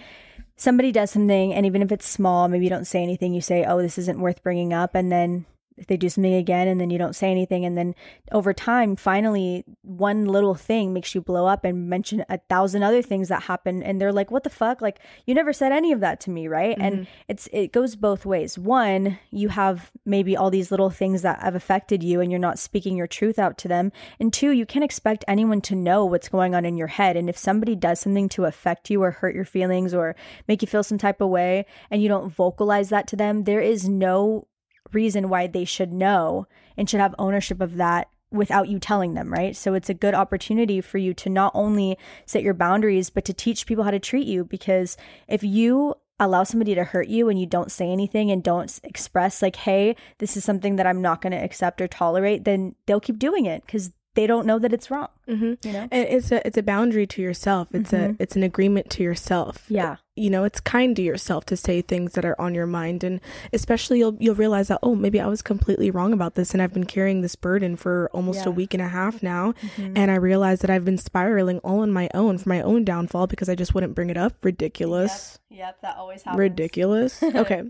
somebody 0.54 0.92
does 0.92 1.10
something, 1.10 1.52
and 1.52 1.66
even 1.66 1.82
if 1.82 1.90
it's 1.90 2.06
small, 2.06 2.46
maybe 2.46 2.62
you 2.64 2.70
don't 2.70 2.86
say 2.86 3.02
anything, 3.02 3.34
you 3.34 3.40
say, 3.40 3.64
oh, 3.64 3.82
this 3.82 3.98
isn't 3.98 4.20
worth 4.20 4.40
bringing 4.44 4.72
up. 4.72 4.94
And 4.94 5.10
then 5.10 5.46
if 5.76 5.86
they 5.86 5.96
do 5.96 6.08
something 6.08 6.34
again 6.34 6.68
and 6.68 6.80
then 6.80 6.90
you 6.90 6.98
don't 6.98 7.16
say 7.16 7.30
anything 7.30 7.64
and 7.64 7.76
then 7.76 7.94
over 8.30 8.52
time 8.52 8.96
finally 8.96 9.64
one 9.82 10.26
little 10.26 10.54
thing 10.54 10.92
makes 10.92 11.14
you 11.14 11.20
blow 11.20 11.46
up 11.46 11.64
and 11.64 11.88
mention 11.88 12.24
a 12.28 12.38
thousand 12.48 12.82
other 12.82 13.02
things 13.02 13.28
that 13.28 13.44
happen 13.44 13.82
and 13.82 14.00
they're 14.00 14.12
like 14.12 14.30
what 14.30 14.44
the 14.44 14.50
fuck? 14.50 14.80
Like 14.80 15.00
you 15.26 15.34
never 15.34 15.52
said 15.52 15.72
any 15.72 15.92
of 15.92 16.00
that 16.00 16.20
to 16.20 16.30
me 16.30 16.48
right? 16.48 16.76
And 16.78 16.94
mm-hmm. 16.94 17.10
it's 17.28 17.48
it 17.52 17.72
goes 17.72 17.96
both 17.96 18.24
ways. 18.24 18.58
One 18.58 19.18
you 19.30 19.48
have 19.48 19.90
maybe 20.04 20.36
all 20.36 20.50
these 20.50 20.70
little 20.70 20.90
things 20.90 21.22
that 21.22 21.40
have 21.42 21.54
affected 21.54 22.02
you 22.02 22.20
and 22.20 22.30
you're 22.30 22.38
not 22.38 22.58
speaking 22.58 22.96
your 22.96 23.06
truth 23.06 23.38
out 23.38 23.58
to 23.58 23.68
them 23.68 23.92
and 24.20 24.32
two 24.32 24.50
you 24.50 24.66
can't 24.66 24.84
expect 24.84 25.24
anyone 25.28 25.60
to 25.60 25.74
know 25.74 26.04
what's 26.04 26.28
going 26.28 26.54
on 26.54 26.64
in 26.64 26.76
your 26.76 26.86
head 26.88 27.16
and 27.16 27.28
if 27.28 27.36
somebody 27.36 27.74
does 27.74 28.00
something 28.00 28.28
to 28.28 28.44
affect 28.44 28.90
you 28.90 29.02
or 29.02 29.10
hurt 29.10 29.34
your 29.34 29.44
feelings 29.44 29.94
or 29.94 30.14
make 30.48 30.62
you 30.62 30.68
feel 30.68 30.82
some 30.82 30.98
type 30.98 31.20
of 31.20 31.28
way 31.28 31.64
and 31.90 32.02
you 32.02 32.08
don't 32.08 32.28
vocalize 32.28 32.88
that 32.88 33.06
to 33.06 33.16
them 33.16 33.44
there 33.44 33.60
is 33.60 33.88
no 33.88 34.46
reason 34.94 35.28
why 35.28 35.46
they 35.46 35.64
should 35.64 35.92
know 35.92 36.46
and 36.76 36.88
should 36.88 37.00
have 37.00 37.14
ownership 37.18 37.60
of 37.60 37.76
that 37.76 38.08
without 38.30 38.68
you 38.68 38.78
telling 38.78 39.14
them, 39.14 39.32
right? 39.32 39.54
So 39.54 39.74
it's 39.74 39.90
a 39.90 39.94
good 39.94 40.14
opportunity 40.14 40.80
for 40.80 40.98
you 40.98 41.14
to 41.14 41.28
not 41.28 41.52
only 41.54 41.98
set 42.26 42.42
your 42.42 42.54
boundaries, 42.54 43.10
but 43.10 43.24
to 43.26 43.34
teach 43.34 43.66
people 43.66 43.84
how 43.84 43.90
to 43.90 43.98
treat 43.98 44.26
you. 44.26 44.44
Because 44.44 44.96
if 45.28 45.42
you 45.42 45.94
allow 46.18 46.44
somebody 46.44 46.74
to 46.74 46.84
hurt 46.84 47.08
you 47.08 47.28
and 47.28 47.38
you 47.38 47.46
don't 47.46 47.70
say 47.70 47.90
anything 47.90 48.30
and 48.30 48.42
don't 48.42 48.80
express, 48.84 49.42
like, 49.42 49.56
hey, 49.56 49.96
this 50.18 50.36
is 50.36 50.44
something 50.44 50.76
that 50.76 50.86
I'm 50.86 51.02
not 51.02 51.20
going 51.20 51.32
to 51.32 51.44
accept 51.44 51.80
or 51.80 51.88
tolerate, 51.88 52.44
then 52.44 52.74
they'll 52.86 53.00
keep 53.00 53.18
doing 53.18 53.44
it 53.44 53.66
because 53.66 53.92
they 54.14 54.26
don't 54.26 54.46
know 54.46 54.58
that 54.58 54.72
it's 54.72 54.90
wrong. 54.90 55.08
Mm-hmm. 55.28 55.66
You 55.66 55.72
know? 55.72 55.88
And 55.90 56.08
it's 56.08 56.30
a 56.30 56.46
it's 56.46 56.58
a 56.58 56.62
boundary 56.62 57.06
to 57.06 57.22
yourself. 57.22 57.68
It's 57.72 57.92
a 57.92 58.14
it's 58.18 58.36
an 58.36 58.42
agreement 58.42 58.90
to 58.90 59.02
yourself. 59.02 59.64
Yeah. 59.68 59.96
You 60.14 60.28
know, 60.28 60.44
it's 60.44 60.60
kind 60.60 60.94
to 60.96 61.02
yourself 61.02 61.46
to 61.46 61.56
say 61.56 61.80
things 61.80 62.12
that 62.12 62.24
are 62.26 62.38
on 62.38 62.54
your 62.54 62.66
mind 62.66 63.02
and 63.02 63.20
especially 63.52 63.98
you'll 63.98 64.16
you'll 64.20 64.34
realize 64.34 64.68
that 64.68 64.80
oh, 64.82 64.94
maybe 64.94 65.20
I 65.20 65.26
was 65.26 65.40
completely 65.40 65.90
wrong 65.90 66.12
about 66.12 66.34
this 66.34 66.52
and 66.52 66.62
I've 66.62 66.74
been 66.74 66.84
carrying 66.84 67.22
this 67.22 67.36
burden 67.36 67.76
for 67.76 68.10
almost 68.12 68.40
Yeah. 68.40 68.48
a 68.48 68.52
week 68.52 68.74
and 68.74 68.82
a 68.82 68.88
half 68.88 69.22
now 69.22 69.54
and 69.78 70.10
I 70.10 70.16
realized 70.16 70.62
that 70.62 70.70
I've 70.70 70.84
been 70.84 70.98
spiraling 70.98 71.58
all 71.60 71.80
on 71.80 71.90
my 71.90 72.10
own 72.12 72.36
for 72.38 72.50
my 72.50 72.60
own 72.60 72.84
downfall 72.84 73.26
because 73.28 73.48
I 73.48 73.54
just 73.54 73.74
wouldn't 73.74 73.94
bring 73.94 74.10
it 74.10 74.16
up. 74.18 74.34
Ridiculous. 74.44 75.38
Yep. 75.48 75.80
That 75.80 75.96
always 75.96 76.22
happens. 76.22 76.38
Ridiculous. 76.38 77.22
okay. 77.22 77.62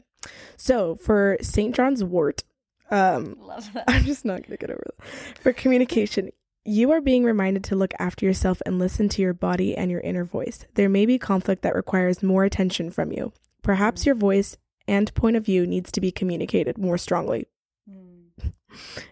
So, 0.57 0.95
for 0.95 1.37
St. 1.41 1.75
John's 1.75 2.05
wort, 2.05 2.45
um 2.93 3.37
Love 3.41 3.73
that. 3.73 3.85
I'm 3.89 4.05
just 4.05 4.25
not 4.25 4.43
going 4.43 4.57
to 4.57 4.57
get 4.57 4.71
over 4.71 4.83
that. 4.85 5.39
For 5.39 5.53
communication, 5.53 6.31
you 6.65 6.93
are 6.93 7.01
being 7.01 7.25
reminded 7.25 7.65
to 7.65 7.77
look 7.77 7.93
after 7.99 8.25
yourself 8.25 8.63
and 8.65 8.79
listen 8.79 9.09
to 9.11 9.23
your 9.23 9.35
body 9.35 9.77
and 9.77 9.91
your 9.91 10.01
inner 10.01 10.25
voice. 10.25 10.65
There 10.75 10.89
may 10.89 11.07
be 11.07 11.19
conflict 11.19 11.63
that 11.63 11.75
requires 11.75 12.23
more 12.23 12.45
attention 12.45 12.91
from 12.91 13.11
you. 13.11 13.33
Perhaps 13.63 14.07
your 14.07 14.15
voice 14.15 14.57
and 14.87 15.13
point 15.15 15.37
of 15.37 15.45
view 15.45 15.67
needs 15.67 15.91
to 15.93 16.01
be 16.01 16.13
communicated 16.13 16.79
more 16.79 16.99
strongly. 16.99 17.47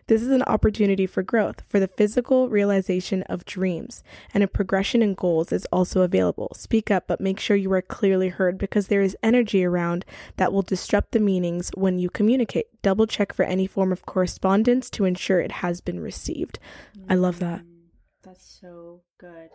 This 0.07 0.23
is 0.23 0.29
an 0.29 0.43
opportunity 0.45 1.07
for 1.07 1.23
growth, 1.23 1.63
for 1.67 1.79
the 1.79 1.89
physical 1.89 2.49
realization 2.49 3.23
of 3.25 3.45
dreams, 3.45 4.03
and 4.33 4.43
a 4.43 4.49
progression 4.49 5.03
in 5.03 5.15
goals 5.15 5.53
is 5.53 5.67
also 5.73 6.03
available. 6.03 6.51
Speak 6.55 6.91
up, 6.91 7.05
but 7.07 7.21
make 7.21 7.39
sure 7.39 7.57
you 7.57 7.73
are 7.73 7.83
clearly 7.83 8.29
heard 8.29 8.59
because 8.59 8.89
there 8.89 9.03
is 9.03 9.17
energy 9.23 9.65
around 9.65 10.05
that 10.37 10.53
will 10.53 10.63
disrupt 10.63 11.13
the 11.13 11.21
meanings 11.21 11.71
when 11.75 11.99
you 11.99 12.11
communicate. 12.11 12.67
Double 12.83 13.07
check 13.07 13.33
for 13.33 13.45
any 13.45 13.67
form 13.67 13.93
of 13.93 14.07
correspondence 14.07 14.91
to 14.91 15.05
ensure 15.05 15.41
it 15.41 15.53
has 15.53 15.81
been 15.81 16.01
received. 16.01 16.59
I 17.09 17.15
love 17.15 17.39
that. 17.41 17.61
Mm, 17.61 17.91
that's 18.23 18.59
so 18.61 19.03
good. 19.19 19.51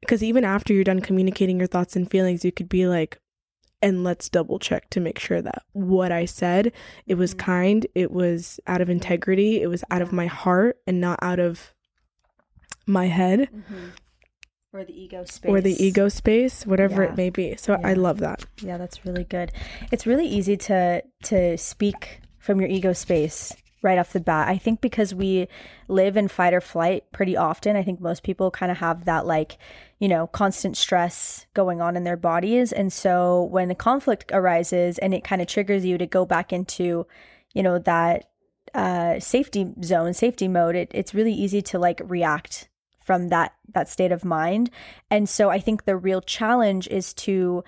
Because 0.00 0.22
even 0.22 0.44
after 0.44 0.72
you're 0.72 0.84
done 0.84 1.00
communicating 1.00 1.58
your 1.58 1.66
thoughts 1.66 1.96
and 1.96 2.10
feelings, 2.10 2.44
you 2.44 2.52
could 2.52 2.68
be 2.68 2.86
like, 2.86 3.18
and 3.82 4.04
let's 4.04 4.28
double 4.28 4.58
check 4.58 4.90
to 4.90 5.00
make 5.00 5.18
sure 5.18 5.42
that 5.42 5.62
what 5.72 6.12
I 6.12 6.24
said, 6.24 6.72
it 7.06 7.14
was 7.14 7.32
mm-hmm. 7.32 7.44
kind, 7.44 7.86
it 7.94 8.10
was 8.10 8.58
out 8.66 8.80
of 8.80 8.88
integrity, 8.88 9.62
it 9.62 9.68
was 9.68 9.84
out 9.90 10.02
of 10.02 10.12
my 10.12 10.26
heart 10.26 10.78
and 10.86 11.00
not 11.00 11.18
out 11.22 11.38
of 11.38 11.74
my 12.86 13.06
head 13.06 13.48
mm-hmm. 13.54 13.88
Or 14.72 14.84
the 14.84 14.92
ego 14.92 15.24
space. 15.24 15.48
or 15.48 15.60
the 15.62 15.82
ego 15.82 16.08
space, 16.08 16.66
whatever 16.66 17.02
Yeah. 17.02 17.10
it 17.10 17.16
may 17.16 17.30
be. 17.30 17.56
So 17.56 17.80
I 17.82 17.94
love 17.94 18.18
that. 18.18 18.44
Yeah, 18.60 18.76
that's 18.76 19.06
really 19.06 19.24
good. 19.24 19.50
It's 19.90 20.06
really 20.06 20.26
easy 20.26 20.56
to 20.58 21.02
to 21.24 21.56
speak 21.56 22.20
from 22.38 22.60
your 22.60 22.68
ego 22.68 22.92
space 22.92 23.56
right 23.82 23.98
off 23.98 24.12
the 24.12 24.20
bat. 24.20 24.48
I 24.48 24.58
think 24.58 24.80
because 24.80 25.14
we 25.14 25.48
live 25.88 26.16
in 26.16 26.28
fight 26.28 26.54
or 26.54 26.60
flight 26.60 27.04
pretty 27.12 27.36
often, 27.36 27.76
I 27.76 27.82
think 27.82 28.00
most 28.00 28.22
people 28.22 28.50
kind 28.50 28.72
of 28.72 28.78
have 28.78 29.04
that 29.04 29.26
like, 29.26 29.58
you 29.98 30.08
know, 30.08 30.26
constant 30.26 30.76
stress 30.76 31.46
going 31.54 31.80
on 31.80 31.96
in 31.96 32.04
their 32.04 32.16
bodies. 32.16 32.72
And 32.72 32.92
so 32.92 33.44
when 33.44 33.68
the 33.68 33.74
conflict 33.74 34.30
arises 34.32 34.98
and 34.98 35.14
it 35.14 35.24
kind 35.24 35.42
of 35.42 35.48
triggers 35.48 35.84
you 35.84 35.98
to 35.98 36.06
go 36.06 36.24
back 36.24 36.52
into, 36.52 37.06
you 37.54 37.62
know, 37.62 37.78
that 37.78 38.30
uh 38.74 39.20
safety 39.20 39.66
zone, 39.82 40.12
safety 40.12 40.48
mode, 40.48 40.74
it, 40.74 40.90
it's 40.92 41.14
really 41.14 41.32
easy 41.32 41.62
to 41.62 41.78
like 41.78 42.00
react 42.04 42.68
from 43.04 43.28
that 43.28 43.52
that 43.72 43.88
state 43.88 44.10
of 44.10 44.24
mind. 44.24 44.70
And 45.10 45.28
so 45.28 45.50
I 45.50 45.60
think 45.60 45.84
the 45.84 45.96
real 45.96 46.20
challenge 46.20 46.88
is 46.88 47.14
to 47.14 47.62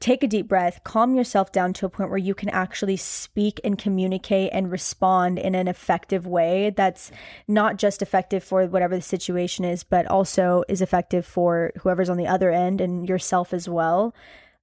take 0.00 0.24
a 0.24 0.26
deep 0.26 0.48
breath, 0.48 0.80
calm 0.82 1.14
yourself 1.14 1.52
down 1.52 1.74
to 1.74 1.84
a 1.84 1.90
point 1.90 2.08
where 2.08 2.18
you 2.18 2.34
can 2.34 2.48
actually 2.48 2.96
speak 2.96 3.60
and 3.62 3.78
communicate 3.78 4.50
and 4.52 4.72
respond 4.72 5.38
in 5.38 5.54
an 5.54 5.68
effective 5.68 6.26
way 6.26 6.70
that's 6.74 7.10
not 7.46 7.76
just 7.76 8.00
effective 8.00 8.42
for 8.42 8.66
whatever 8.66 8.96
the 8.96 9.02
situation 9.02 9.64
is, 9.64 9.84
but 9.84 10.06
also 10.06 10.64
is 10.68 10.80
effective 10.80 11.26
for 11.26 11.70
whoever's 11.80 12.08
on 12.08 12.16
the 12.16 12.26
other 12.26 12.50
end 12.50 12.80
and 12.80 13.08
yourself 13.08 13.52
as 13.52 13.68
well. 13.68 14.14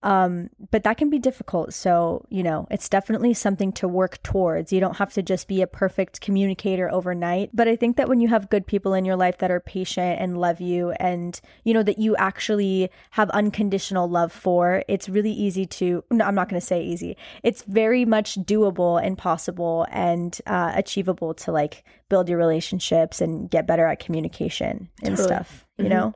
Um, 0.04 0.51
but 0.72 0.84
that 0.84 0.98
can 0.98 1.10
be 1.10 1.18
difficult. 1.18 1.74
So, 1.74 2.25
you 2.30 2.44
know, 2.44 2.68
it's 2.70 2.88
definitely 2.88 3.34
something 3.34 3.72
to 3.74 3.88
work 3.88 4.22
towards. 4.22 4.72
You 4.72 4.80
don't 4.80 4.98
have 4.98 5.12
to 5.13 5.24
just 5.24 5.48
be 5.48 5.62
a 5.62 5.68
perfect 5.68 6.22
communicator 6.22 6.89
overnight. 6.92 7.50
But 7.54 7.68
I 7.68 7.75
think 7.75 7.98
that 7.98 8.08
when 8.08 8.22
you 8.22 8.27
have 8.27 8.50
good 8.50 8.68
people 8.68 8.94
in 8.94 9.06
your 9.06 9.16
life 9.16 9.39
that 9.39 9.50
are 9.50 9.60
patient 9.60 10.22
and 10.22 10.38
love 10.38 10.62
you 10.62 10.92
and, 10.92 11.42
you 11.63 11.74
know, 11.74 11.82
that 11.82 11.98
you 11.98 12.16
actually 12.18 12.92
have 13.12 13.32
unconditional 13.32 14.08
love 14.08 14.32
for, 14.32 14.84
it's 14.88 15.10
really 15.10 15.32
easy 15.32 15.66
to, 15.66 16.04
no, 16.12 16.25
I'm 16.25 16.36
not 16.36 16.48
going 16.48 16.62
to 16.62 16.66
say 16.66 16.84
easy. 16.84 17.18
It's 17.42 17.63
very 17.63 18.06
much 18.06 18.36
doable 18.36 19.04
and 19.04 19.18
possible 19.18 19.88
and 19.92 20.39
uh, 20.46 20.74
achievable 20.75 21.34
to 21.34 21.51
like 21.51 21.84
build 22.08 22.30
your 22.30 22.38
relationships 22.38 23.20
and 23.20 23.50
get 23.50 23.66
better 23.66 23.88
at 23.88 24.00
communication 24.00 24.89
and 25.01 25.18
Totally. 25.18 25.27
stuff, 25.27 25.66
you 25.77 25.86
Mhm. 25.86 25.89
know? 25.89 26.13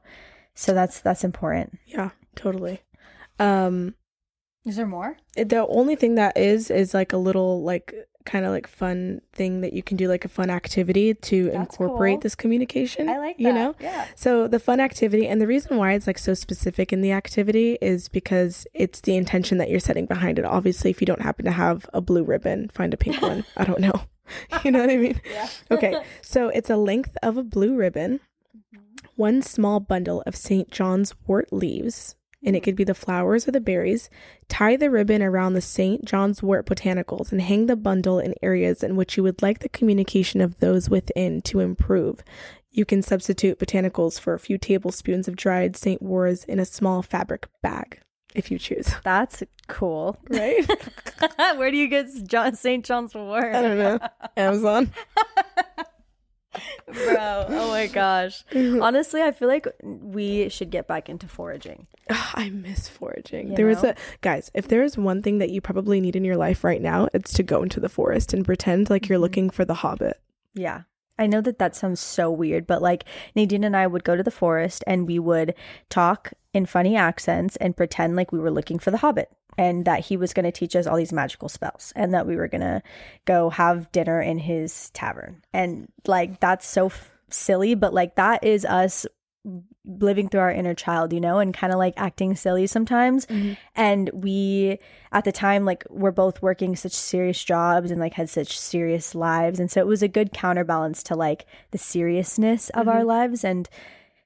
So 0.54 0.74
that's, 0.76 1.00
that's 1.00 1.24
important. 1.24 1.80
Yeah, 1.88 2.12
totally. 2.36 2.82
Um, 3.40 3.96
Is 4.66 4.76
there 4.76 4.86
more? 4.88 5.18
the 5.36 5.66
only 5.68 5.96
thing 5.96 6.16
that 6.16 6.38
is 6.38 6.70
is 6.72 6.94
like 6.94 7.14
a 7.14 7.18
little 7.18 7.64
like 7.64 7.94
kind 8.24 8.46
of 8.46 8.52
like 8.52 8.68
fun 8.68 9.20
thing 9.34 9.62
that 9.62 9.74
you 9.74 9.82
can 9.82 9.98
do 9.98 10.08
like 10.08 10.24
a 10.24 10.28
fun 10.28 10.52
activity 10.52 11.12
to 11.16 11.46
That's 11.50 11.74
incorporate 11.74 12.16
cool. 12.18 12.22
this 12.22 12.36
communication. 12.36 13.10
I 13.10 13.18
like 13.18 13.38
that. 13.38 13.44
You 13.44 13.52
know, 13.52 13.74
Yeah. 13.80 14.06
So 14.16 14.48
the 14.48 14.60
fun 14.60 14.80
activity 14.80 15.28
and 15.28 15.42
the 15.42 15.48
reason 15.48 15.78
why 15.78 15.94
it's 15.94 16.06
like 16.06 16.20
so 16.20 16.36
specific 16.36 16.94
in 16.94 17.02
the 17.02 17.12
activity 17.12 17.80
is 17.82 18.10
because 18.10 18.68
it's 18.76 19.02
the 19.02 19.16
intention 19.16 19.58
that 19.58 19.72
you're 19.72 19.80
setting 19.80 20.06
behind 20.06 20.38
it. 20.38 20.46
Obviously, 20.46 20.92
if 20.92 21.02
you 21.02 21.06
don't 21.08 21.24
happen 21.24 21.46
to 21.46 21.52
have 21.52 21.90
a 21.94 22.02
blue 22.02 22.24
ribbon, 22.24 22.70
find 22.70 22.94
a 22.94 22.98
pink 22.98 23.20
one. 23.24 23.44
I 23.58 23.64
don't 23.64 23.80
know. 23.80 24.04
you 24.64 24.70
know 24.70 24.82
what 24.82 24.92
I 24.92 24.98
mean? 24.98 25.20
Yeah. 25.30 25.50
Okay. 25.72 25.96
So 26.22 26.50
it's 26.50 26.70
a 26.70 26.78
length 26.78 27.18
of 27.24 27.38
a 27.38 27.44
blue 27.44 27.76
ribbon, 27.76 28.20
one 29.16 29.42
small 29.42 29.80
bundle 29.80 30.22
of 30.28 30.36
St. 30.36 30.70
John's 30.70 31.16
wort 31.26 31.52
leaves, 31.52 32.16
and 32.43 32.55
it 32.55 32.62
could 32.62 32.75
be 32.75 32.83
the 32.83 32.93
flowers 32.93 33.48
or 33.48 33.51
the 33.51 33.62
berries. 33.62 34.10
Tie 34.50 34.75
the 34.75 34.89
ribbon 34.89 35.21
around 35.21 35.53
the 35.53 35.62
St. 35.62 36.03
John's 36.05 36.41
wort 36.41 36.65
botanicals 36.65 37.31
and 37.31 37.41
hang 37.41 37.67
the 37.67 37.75
bundle 37.75 38.19
in 38.19 38.33
areas 38.41 38.83
in 38.83 38.95
which 38.95 39.17
you 39.17 39.24
would 39.24 39.41
like 39.41 39.60
the 39.60 39.69
communication 39.69 40.41
of 40.41 40.60
those 40.60 40.89
within 40.89 41.41
to 41.43 41.60
improve. 41.60 42.24
You 42.71 42.86
can 42.86 43.01
substitute 43.01 43.60
botanicals 43.60 44.19
for 44.19 44.33
a 44.33 44.39
few 44.39 44.57
tablespoons 44.57 45.27
of 45.27 45.36
dried 45.36 45.75
St. 45.75 46.01
Wars 46.01 46.43
in 46.45 46.60
a 46.60 46.65
small 46.65 47.01
fabric 47.01 47.48
bag 47.62 48.00
if 48.33 48.50
you 48.50 48.57
choose. 48.57 48.93
That's 49.03 49.43
cool. 49.67 50.17
Right? 50.29 50.65
Where 51.57 51.71
do 51.71 51.77
you 51.77 51.88
get 51.88 52.07
John 52.27 52.55
St. 52.55 52.86
John's 52.86 53.13
wort? 53.13 53.55
I 53.55 53.62
don't 53.62 53.77
know. 53.77 54.00
Amazon. 54.38 54.91
Bro, 56.86 57.45
oh 57.50 57.69
my 57.69 57.88
gosh. 57.88 58.43
Honestly, 58.53 59.21
I 59.21 59.31
feel 59.31 59.48
like 59.48 59.67
we 59.81 60.50
should 60.50 60.69
get 60.69 60.88
back 60.88 61.07
into 61.10 61.27
foraging. 61.27 61.88
I 62.36 62.50
miss 62.50 62.88
foraging. 62.89 63.50
You 63.51 63.56
there 63.56 63.65
was 63.68 63.84
know? 63.84 63.89
a 63.89 63.96
guys, 64.22 64.51
if 64.53 64.68
there 64.68 64.84
is 64.84 64.98
one 64.98 65.22
thing 65.22 65.39
that 65.39 65.50
you 65.50 65.62
probably 65.62 66.00
need 66.01 66.15
in 66.15 66.24
your 66.25 66.38
life 66.38 66.63
right 66.63 66.82
now, 66.82 67.08
it's 67.13 67.34
to 67.34 67.44
go 67.44 67.63
into 67.63 67.80
the 67.80 67.89
forest 67.89 68.34
and 68.34 68.46
pretend 68.46 68.89
like 68.89 69.08
you're 69.10 69.18
Mhm. 69.18 69.22
looking 69.22 69.50
for 69.50 69.65
the 69.65 69.75
hobbit. 69.75 70.20
Yeah. 70.53 70.82
I 71.20 71.27
know 71.27 71.41
that 71.41 71.60
that 71.60 71.75
sounds 71.75 72.00
so 72.00 72.32
weird, 72.32 72.65
but 72.65 72.82
like 72.82 73.06
Nadine 73.36 73.63
and 73.63 73.75
I 73.77 73.86
would 73.86 74.03
go 74.03 74.15
to 74.15 74.24
the 74.24 74.32
forest 74.32 74.84
and 74.88 75.06
we 75.08 75.20
would 75.20 75.53
talk 75.89 76.34
in 76.53 76.65
funny 76.65 76.96
accents 76.96 77.56
and 77.58 77.77
pretend 77.77 78.15
like 78.15 78.32
we 78.32 78.39
were 78.39 78.50
looking 78.51 78.80
for 78.80 78.89
the 78.91 78.98
hobbit 78.98 79.30
and 79.58 79.86
that 79.86 80.00
he 80.06 80.18
was 80.18 80.34
going 80.34 80.46
to 80.46 80.51
teach 80.51 80.75
us 80.75 80.88
all 80.88 80.98
these 80.98 81.13
magical 81.13 81.48
spells 81.48 81.94
and 81.96 82.13
that 82.13 82.25
we 82.25 82.36
were 82.36 82.48
going 82.48 82.62
to 82.62 82.82
go 83.25 83.50
have 83.51 83.91
dinner 83.91 84.20
in 84.22 84.39
his 84.39 84.89
tavern. 84.91 85.44
And 85.53 85.89
like 86.08 86.39
that's 86.39 86.65
so 86.68 86.88
f- 86.88 87.12
silly, 87.30 87.75
but 87.75 87.94
like 87.94 88.15
that 88.15 88.44
is 88.44 88.65
us 88.65 89.06
living 89.86 90.30
through 90.30 90.42
our 90.42 90.52
inner 90.52 90.74
child, 90.74 91.12
you 91.14 91.20
know, 91.20 91.40
and 91.40 91.54
kind 91.54 91.74
of 91.74 91.80
like 91.80 91.94
acting 91.98 92.36
silly 92.36 92.68
sometimes. 92.68 93.26
Mm-hmm. 93.26 93.54
And 93.76 94.10
we, 94.14 94.78
at 95.12 95.24
the 95.24 95.32
time, 95.32 95.66
like 95.66 95.84
we're 95.90 96.12
both 96.12 96.42
working 96.42 96.76
such 96.76 96.92
serious 96.92 97.44
jobs 97.44 97.92
and 97.92 98.00
like 98.00 98.14
had 98.14 98.30
such 98.30 98.60
serious 98.60 99.16
lives. 99.16 99.60
And 99.60 99.72
so 99.72 99.80
it 99.80 99.88
was 99.88 100.04
a 100.04 100.08
good 100.08 100.34
counterbalance 100.34 101.02
to 101.04 101.16
like 101.16 101.46
the 101.72 101.78
seriousness 101.78 102.70
of 102.70 102.88
our 102.88 103.00
mm-hmm. 103.00 103.08
lives. 103.08 103.44
And 103.44 103.68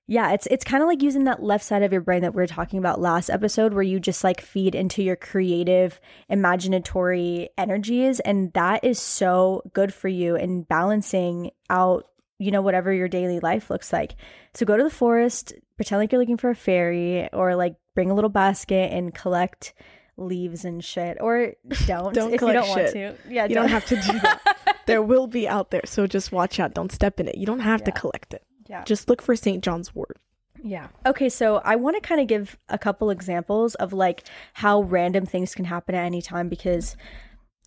yeah, 0.07 0.33
it's 0.33 0.45
it's 0.47 0.63
kind 0.63 0.83
of 0.83 0.87
like 0.87 1.01
using 1.01 1.23
that 1.23 1.41
left 1.41 1.65
side 1.65 1.81
of 1.81 1.91
your 1.91 2.01
brain 2.01 2.21
that 2.21 2.35
we 2.35 2.41
were 2.41 2.47
talking 2.47 2.77
about 2.77 3.01
last 3.01 3.29
episode 3.29 3.73
where 3.73 3.81
you 3.81 3.99
just 3.99 4.23
like 4.23 4.39
feed 4.39 4.75
into 4.75 5.01
your 5.01 5.15
creative, 5.15 5.99
imaginatory 6.29 7.47
energies. 7.57 8.19
And 8.19 8.53
that 8.53 8.83
is 8.83 8.99
so 8.99 9.63
good 9.73 9.91
for 9.93 10.07
you 10.07 10.35
in 10.35 10.61
balancing 10.61 11.51
out, 11.71 12.07
you 12.39 12.51
know, 12.51 12.61
whatever 12.61 12.91
your 12.91 13.07
daily 13.07 13.39
life 13.39 13.69
looks 13.69 13.93
like. 13.93 14.15
So 14.53 14.65
go 14.65 14.77
to 14.77 14.83
the 14.83 14.89
forest, 14.89 15.53
pretend 15.77 15.99
like 15.99 16.11
you're 16.11 16.19
looking 16.19 16.37
for 16.37 16.49
a 16.49 16.55
fairy, 16.55 17.29
or 17.33 17.55
like 17.55 17.75
bring 17.93 18.11
a 18.11 18.13
little 18.13 18.29
basket 18.29 18.91
and 18.91 19.13
collect 19.13 19.73
leaves 20.17 20.65
and 20.65 20.83
shit. 20.83 21.17
Or 21.21 21.53
don't, 21.87 22.13
Don't 22.13 22.33
if 22.33 22.39
collect 22.39 22.67
you 22.67 22.75
don't 22.75 22.91
shit. 22.91 23.05
want 23.05 23.23
to. 23.23 23.33
Yeah, 23.33 23.45
You 23.45 23.55
don't 23.55 23.69
have 23.69 23.85
to 23.85 23.95
do 23.95 24.19
that. 24.19 24.77
there 24.85 25.01
will 25.01 25.27
be 25.27 25.47
out 25.47 25.71
there, 25.71 25.81
so 25.85 26.07
just 26.07 26.31
watch 26.31 26.59
out. 26.59 26.73
Don't 26.73 26.91
step 26.91 27.19
in 27.19 27.27
it. 27.27 27.37
You 27.37 27.45
don't 27.45 27.59
have 27.59 27.83
to 27.85 27.91
collect 27.91 28.33
it. 28.33 28.43
Yeah. 28.67 28.83
Just 28.83 29.07
look 29.09 29.21
for 29.21 29.35
St. 29.35 29.63
John's 29.63 29.93
wort. 29.93 30.17
Yeah. 30.63 30.87
Okay, 31.05 31.29
so 31.29 31.57
I 31.63 31.75
want 31.75 31.95
to 31.95 32.01
kind 32.01 32.19
of 32.19 32.25
give 32.27 32.57
a 32.69 32.77
couple 32.79 33.11
examples 33.11 33.75
of 33.75 33.93
like 33.93 34.23
how 34.53 34.81
random 34.81 35.25
things 35.27 35.53
can 35.53 35.65
happen 35.65 35.93
at 35.93 36.03
any 36.03 36.21
time 36.23 36.49
because 36.49 36.95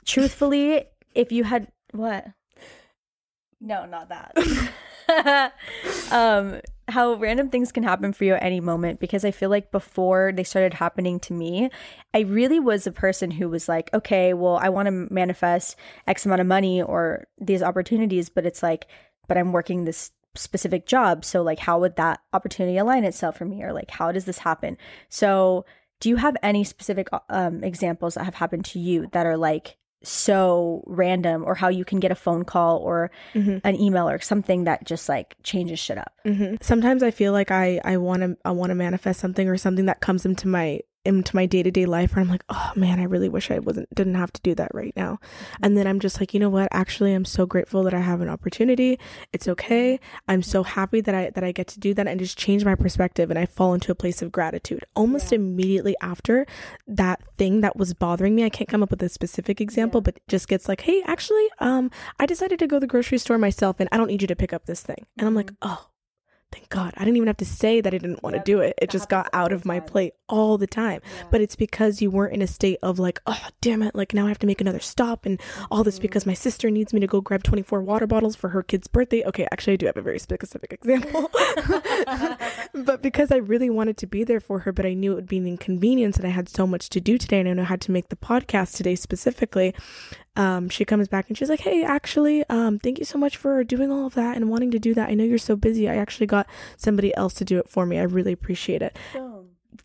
truthfully, 0.04 0.84
if 1.14 1.30
you 1.30 1.44
had 1.44 1.68
what? 1.92 2.26
No, 3.60 3.86
not 3.86 4.08
that. 4.08 5.52
um 6.12 6.60
how 6.88 7.14
random 7.14 7.50
things 7.50 7.70
can 7.70 7.82
happen 7.82 8.12
for 8.12 8.24
you 8.24 8.34
at 8.34 8.42
any 8.42 8.60
moment 8.60 8.98
because 8.98 9.24
I 9.24 9.30
feel 9.30 9.50
like 9.50 9.70
before 9.70 10.32
they 10.34 10.44
started 10.44 10.74
happening 10.74 11.20
to 11.20 11.34
me, 11.34 11.70
I 12.14 12.20
really 12.20 12.58
was 12.60 12.86
a 12.86 12.92
person 12.92 13.30
who 13.30 13.48
was 13.48 13.68
like, 13.68 13.92
okay, 13.92 14.32
well, 14.32 14.56
I 14.56 14.70
want 14.70 14.86
to 14.86 15.06
manifest 15.10 15.76
X 16.06 16.24
amount 16.24 16.40
of 16.40 16.46
money 16.46 16.80
or 16.82 17.26
these 17.38 17.62
opportunities, 17.62 18.30
but 18.30 18.46
it's 18.46 18.62
like, 18.62 18.86
but 19.26 19.36
I'm 19.36 19.52
working 19.52 19.84
this 19.84 20.10
specific 20.34 20.86
job. 20.86 21.24
So, 21.24 21.42
like, 21.42 21.58
how 21.58 21.78
would 21.78 21.96
that 21.96 22.20
opportunity 22.32 22.78
align 22.78 23.04
itself 23.04 23.36
for 23.36 23.44
me? 23.44 23.62
Or, 23.62 23.72
like, 23.72 23.90
how 23.90 24.10
does 24.12 24.24
this 24.24 24.38
happen? 24.38 24.78
So, 25.08 25.66
do 26.00 26.08
you 26.08 26.16
have 26.16 26.36
any 26.42 26.64
specific 26.64 27.08
um, 27.28 27.62
examples 27.64 28.14
that 28.14 28.24
have 28.24 28.36
happened 28.36 28.64
to 28.66 28.78
you 28.78 29.08
that 29.12 29.26
are 29.26 29.36
like 29.36 29.76
so 30.02 30.82
random, 30.86 31.42
or 31.44 31.54
how 31.54 31.68
you 31.68 31.84
can 31.84 32.00
get 32.00 32.10
a 32.10 32.14
phone 32.14 32.44
call 32.44 32.78
or 32.78 33.10
Mhm. 33.34 33.60
an 33.64 33.80
email 33.80 34.08
or 34.08 34.20
something 34.20 34.64
that 34.64 34.84
just 34.84 35.08
like 35.08 35.36
changes 35.42 35.78
shit 35.78 35.98
up? 35.98 36.12
hmm 36.24 36.54
Sometimes 36.60 37.02
I 37.02 37.10
feel 37.10 37.32
like 37.32 37.50
I 37.50 37.80
I 37.84 37.96
want 37.96 38.22
to 38.22 38.36
I 38.44 38.50
want 38.52 38.70
to 38.70 38.74
manifest 38.74 39.20
something 39.20 39.48
or 39.48 39.56
something 39.56 39.86
that 39.86 40.00
comes 40.00 40.24
into 40.24 40.46
my 40.48 40.80
into 41.08 41.34
my 41.34 41.46
day 41.46 41.62
to 41.62 41.70
day 41.70 41.86
life 41.86 42.14
where 42.14 42.22
I'm 42.22 42.28
like, 42.28 42.44
oh 42.48 42.72
man, 42.76 43.00
I 43.00 43.04
really 43.04 43.28
wish 43.28 43.50
I 43.50 43.58
wasn't 43.58 43.92
didn't 43.94 44.14
have 44.14 44.32
to 44.34 44.42
do 44.42 44.54
that 44.56 44.70
right 44.74 44.92
now. 44.94 45.14
Mm-hmm. 45.14 45.64
And 45.64 45.76
then 45.76 45.86
I'm 45.86 46.00
just 46.00 46.20
like, 46.20 46.34
you 46.34 46.40
know 46.40 46.50
what? 46.50 46.68
Actually, 46.70 47.14
I'm 47.14 47.24
so 47.24 47.46
grateful 47.46 47.82
that 47.84 47.94
I 47.94 48.00
have 48.00 48.20
an 48.20 48.28
opportunity. 48.28 48.98
It's 49.32 49.48
okay. 49.48 49.98
I'm 50.28 50.42
so 50.42 50.62
mm-hmm. 50.62 50.72
happy 50.72 51.00
that 51.00 51.14
I 51.14 51.30
that 51.30 51.42
I 51.42 51.52
get 51.52 51.66
to 51.68 51.80
do 51.80 51.94
that 51.94 52.06
and 52.06 52.20
just 52.20 52.38
change 52.38 52.64
my 52.64 52.74
perspective 52.74 53.30
and 53.30 53.38
I 53.38 53.46
fall 53.46 53.74
into 53.74 53.90
a 53.90 53.94
place 53.94 54.22
of 54.22 54.30
gratitude. 54.30 54.84
Almost 54.94 55.32
immediately 55.32 55.96
after 56.00 56.46
that 56.86 57.22
thing 57.38 57.62
that 57.62 57.76
was 57.76 57.94
bothering 57.94 58.34
me, 58.34 58.44
I 58.44 58.50
can't 58.50 58.68
come 58.68 58.82
up 58.82 58.90
with 58.90 59.02
a 59.02 59.08
specific 59.08 59.60
example, 59.60 60.00
but 60.00 60.18
just 60.28 60.48
gets 60.48 60.68
like, 60.68 60.82
hey, 60.82 61.02
actually, 61.06 61.48
um, 61.58 61.90
I 62.18 62.26
decided 62.26 62.58
to 62.58 62.66
go 62.66 62.76
to 62.76 62.80
the 62.80 62.86
grocery 62.86 63.18
store 63.18 63.38
myself 63.38 63.80
and 63.80 63.88
I 63.90 63.96
don't 63.96 64.08
need 64.08 64.22
you 64.22 64.28
to 64.28 64.36
pick 64.36 64.52
up 64.52 64.66
this 64.66 64.82
thing. 64.82 65.06
And 65.16 65.26
I'm 65.26 65.34
like, 65.34 65.52
mm-hmm. 65.52 65.72
oh, 65.72 65.88
thank 66.52 66.68
God. 66.70 66.94
I 66.96 67.04
didn't 67.04 67.16
even 67.16 67.26
have 67.26 67.36
to 67.38 67.44
say 67.44 67.80
that 67.80 67.92
I 67.94 67.98
didn't 67.98 68.22
want 68.22 68.34
to 68.34 68.38
Yep, 68.38 68.44
do 68.44 68.60
it. 68.60 68.74
It 68.80 68.90
that 68.90 68.90
just 68.90 69.08
got 69.08 69.28
out 69.32 69.52
of 69.52 69.64
my 69.64 69.78
time. 69.80 69.88
plate 69.88 70.14
all 70.28 70.58
the 70.58 70.66
time. 70.66 71.00
But 71.30 71.40
it's 71.40 71.56
because 71.56 72.00
you 72.02 72.10
weren't 72.10 72.34
in 72.34 72.42
a 72.42 72.46
state 72.46 72.78
of 72.82 72.98
like, 72.98 73.20
oh, 73.26 73.48
damn 73.60 73.82
it. 73.82 73.94
Like 73.94 74.14
now 74.14 74.26
I 74.26 74.28
have 74.28 74.38
to 74.40 74.46
make 74.46 74.60
another 74.60 74.80
stop 74.80 75.26
and 75.26 75.40
all 75.70 75.84
this 75.84 75.98
because 75.98 76.26
my 76.26 76.34
sister 76.34 76.70
needs 76.70 76.92
me 76.92 77.00
to 77.00 77.06
go 77.06 77.20
grab 77.20 77.42
24 77.42 77.82
water 77.82 78.06
bottles 78.06 78.36
for 78.36 78.50
her 78.50 78.62
kid's 78.62 78.86
birthday. 78.88 79.24
Okay, 79.24 79.46
actually, 79.52 79.74
I 79.74 79.76
do 79.76 79.86
have 79.86 79.96
a 79.96 80.02
very 80.02 80.18
specific 80.18 80.72
example. 80.72 81.30
but 82.74 83.02
because 83.02 83.30
I 83.32 83.36
really 83.36 83.70
wanted 83.70 83.96
to 83.98 84.06
be 84.06 84.24
there 84.24 84.40
for 84.40 84.60
her, 84.60 84.72
but 84.72 84.86
I 84.86 84.94
knew 84.94 85.12
it 85.12 85.16
would 85.16 85.28
be 85.28 85.38
an 85.38 85.46
inconvenience 85.46 86.16
and 86.16 86.26
I 86.26 86.30
had 86.30 86.48
so 86.48 86.66
much 86.66 86.88
to 86.90 87.00
do 87.00 87.18
today 87.18 87.40
and 87.40 87.48
I 87.48 87.52
know 87.52 87.64
how 87.64 87.76
to 87.76 87.90
make 87.90 88.08
the 88.08 88.16
podcast 88.16 88.76
today 88.76 88.94
specifically. 88.94 89.74
Um, 90.36 90.68
she 90.68 90.84
comes 90.84 91.08
back 91.08 91.28
and 91.28 91.36
she's 91.36 91.48
like, 91.50 91.60
Hey, 91.60 91.82
actually, 91.82 92.44
um, 92.48 92.78
thank 92.78 92.98
you 93.00 93.04
so 93.04 93.18
much 93.18 93.36
for 93.36 93.64
doing 93.64 93.90
all 93.90 94.06
of 94.06 94.14
that 94.14 94.36
and 94.36 94.48
wanting 94.48 94.70
to 94.70 94.78
do 94.78 94.94
that. 94.94 95.08
I 95.08 95.14
know 95.14 95.24
you're 95.24 95.36
so 95.38 95.56
busy. 95.56 95.88
I 95.88 95.96
actually 95.96 96.26
got 96.26 96.37
somebody 96.76 97.14
else 97.16 97.34
to 97.34 97.44
do 97.44 97.58
it 97.58 97.68
for 97.68 97.86
me. 97.86 97.98
I 97.98 98.02
really 98.02 98.32
appreciate 98.32 98.82
it. 98.82 98.96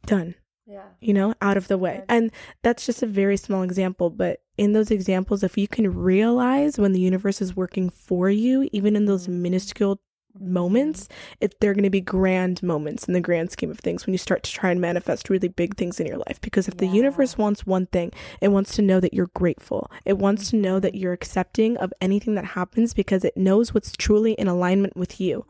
Done 0.06 0.36
Yeah. 0.66 0.84
you 1.02 1.14
know, 1.14 1.34
out 1.42 1.58
of 1.58 1.68
the 1.68 1.78
way. 1.78 1.98
Good. 1.98 2.06
And 2.10 2.32
that's 2.62 2.86
just 2.86 3.04
a 3.04 3.08
very 3.08 3.38
small 3.38 3.64
example. 3.64 4.10
But 4.10 4.42
in 4.58 4.74
those 4.74 4.92
examples, 4.92 5.44
if 5.44 5.58
you 5.58 5.68
can 5.68 5.94
realize 5.94 6.78
when 6.78 6.94
the 6.94 7.00
universe 7.00 7.42
is 7.42 7.56
working 7.56 7.90
for 7.90 8.30
you, 8.30 8.70
even 8.72 8.96
in 8.96 9.06
those 9.06 9.24
mm-hmm. 9.24 9.42
minuscule 9.42 10.00
moments, 10.40 11.04
mm-hmm. 11.04 11.38
it, 11.42 11.60
they're 11.60 11.74
going 11.74 11.84
to 11.84 11.90
be 11.90 12.02
grand 12.02 12.62
moments 12.64 13.06
in 13.06 13.14
the 13.14 13.22
grand 13.22 13.52
scheme 13.52 13.72
of 13.72 13.80
things 13.80 14.06
when 14.06 14.14
you 14.14 14.18
start 14.18 14.44
to 14.44 14.52
try 14.52 14.72
and 14.72 14.82
manifest 14.82 15.30
really 15.30 15.48
big 15.48 15.76
things 15.76 16.00
in 16.00 16.08
your 16.08 16.18
life. 16.18 16.40
Because 16.42 16.68
if 16.68 16.78
the 16.78 16.88
universe 16.88 17.38
wants 17.38 17.66
one 17.66 17.88
thing, 17.88 18.12
it 18.42 18.50
wants 18.50 18.76
to 18.76 18.82
know 18.82 19.00
that 19.00 19.14
you're 19.14 19.30
grateful. 19.34 19.92
It 20.06 20.18
wants 20.18 20.50
to 20.52 20.56
know 20.56 20.76
mm-hmm. 20.76 20.82
that 20.82 20.96
you're 20.96 21.14
accepting 21.14 21.78
of 21.78 21.94
anything 22.02 22.36
that 22.36 22.46
happens 22.46 22.94
because 22.94 23.24
it 23.24 23.38
knows 23.38 23.74
what's 23.74 23.92
truly 23.96 24.34
in 24.34 24.48
alignment 24.48 24.96
with 24.96 25.20
you. 25.20 25.46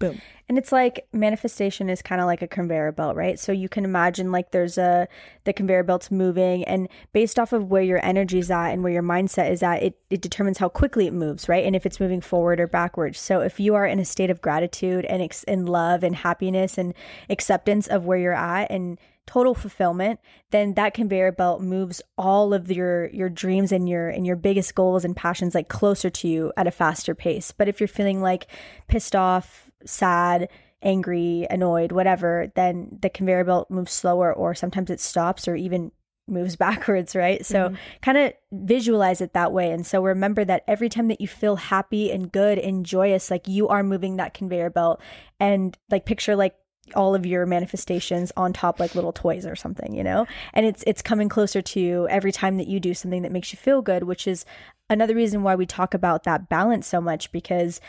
Boom. 0.00 0.20
And 0.48 0.56
it's 0.58 0.72
like 0.72 1.06
manifestation 1.12 1.88
is 1.88 2.02
kind 2.02 2.20
of 2.20 2.26
like 2.26 2.42
a 2.42 2.48
conveyor 2.48 2.90
belt, 2.90 3.14
right? 3.14 3.38
So 3.38 3.52
you 3.52 3.68
can 3.68 3.84
imagine 3.84 4.32
like 4.32 4.50
there's 4.50 4.78
a 4.78 5.06
the 5.44 5.52
conveyor 5.52 5.84
belt's 5.84 6.10
moving 6.10 6.64
and 6.64 6.88
based 7.12 7.38
off 7.38 7.52
of 7.52 7.70
where 7.70 7.82
your 7.82 8.04
energy 8.04 8.38
is 8.38 8.50
at 8.50 8.70
and 8.70 8.82
where 8.82 8.92
your 8.92 9.02
mindset 9.02 9.52
is 9.52 9.62
at, 9.62 9.82
it, 9.82 9.98
it 10.08 10.22
determines 10.22 10.58
how 10.58 10.68
quickly 10.70 11.06
it 11.06 11.12
moves, 11.12 11.48
right? 11.48 11.64
And 11.64 11.76
if 11.76 11.86
it's 11.86 12.00
moving 12.00 12.20
forward 12.22 12.58
or 12.58 12.66
backwards. 12.66 13.20
So 13.20 13.42
if 13.42 13.60
you 13.60 13.74
are 13.74 13.86
in 13.86 14.00
a 14.00 14.04
state 14.04 14.30
of 14.30 14.40
gratitude 14.40 15.04
and 15.04 15.22
ex- 15.22 15.44
and 15.44 15.68
love 15.68 16.02
and 16.02 16.16
happiness 16.16 16.78
and 16.78 16.94
acceptance 17.28 17.86
of 17.86 18.06
where 18.06 18.18
you're 18.18 18.32
at 18.32 18.70
and 18.70 18.98
total 19.26 19.54
fulfillment, 19.54 20.18
then 20.50 20.74
that 20.74 20.94
conveyor 20.94 21.30
belt 21.30 21.60
moves 21.60 22.02
all 22.18 22.52
of 22.52 22.72
your 22.72 23.08
your 23.10 23.28
dreams 23.28 23.70
and 23.70 23.88
your 23.88 24.08
and 24.08 24.26
your 24.26 24.34
biggest 24.34 24.74
goals 24.74 25.04
and 25.04 25.14
passions 25.14 25.54
like 25.54 25.68
closer 25.68 26.10
to 26.10 26.26
you 26.26 26.52
at 26.56 26.66
a 26.66 26.72
faster 26.72 27.14
pace. 27.14 27.52
But 27.52 27.68
if 27.68 27.78
you're 27.78 27.86
feeling 27.86 28.20
like 28.20 28.48
pissed 28.88 29.14
off, 29.14 29.69
sad, 29.84 30.48
angry, 30.82 31.46
annoyed, 31.50 31.92
whatever, 31.92 32.50
then 32.54 32.98
the 33.00 33.10
conveyor 33.10 33.44
belt 33.44 33.70
moves 33.70 33.92
slower 33.92 34.32
or 34.32 34.54
sometimes 34.54 34.90
it 34.90 35.00
stops 35.00 35.46
or 35.46 35.56
even 35.56 35.92
moves 36.26 36.56
backwards, 36.66 37.14
right? 37.14 37.44
So 37.44 37.68
Mm-hmm. 37.68 37.74
kind 38.02 38.18
of 38.18 38.32
visualize 38.52 39.20
it 39.20 39.32
that 39.34 39.52
way. 39.52 39.72
And 39.72 39.86
so 39.86 40.02
remember 40.02 40.44
that 40.44 40.64
every 40.66 40.88
time 40.88 41.08
that 41.08 41.20
you 41.20 41.28
feel 41.28 41.56
happy 41.56 42.10
and 42.10 42.30
good 42.30 42.58
and 42.58 42.86
joyous, 42.86 43.30
like 43.30 43.48
you 43.48 43.68
are 43.68 43.82
moving 43.82 44.16
that 44.16 44.34
conveyor 44.34 44.70
belt 44.70 45.00
and 45.38 45.76
like 45.90 46.06
picture 46.06 46.36
like 46.36 46.54
all 46.94 47.14
of 47.14 47.24
your 47.24 47.46
manifestations 47.46 48.32
on 48.36 48.52
top 48.52 48.80
like 48.80 48.94
little 48.94 49.12
toys 49.12 49.46
or 49.46 49.54
something, 49.54 49.94
you 49.94 50.02
know? 50.02 50.26
And 50.54 50.66
it's 50.66 50.82
it's 50.86 51.02
coming 51.02 51.28
closer 51.28 51.62
to 51.62 51.80
you 51.80 52.08
every 52.08 52.32
time 52.32 52.56
that 52.56 52.66
you 52.66 52.80
do 52.80 52.94
something 52.94 53.22
that 53.22 53.32
makes 53.32 53.52
you 53.52 53.58
feel 53.58 53.82
good, 53.82 54.04
which 54.04 54.26
is 54.26 54.44
another 54.88 55.14
reason 55.14 55.42
why 55.42 55.54
we 55.54 55.66
talk 55.66 55.94
about 55.94 56.24
that 56.24 56.48
balance 56.48 56.86
so 56.86 57.00
much 57.00 57.30
because 57.32 57.80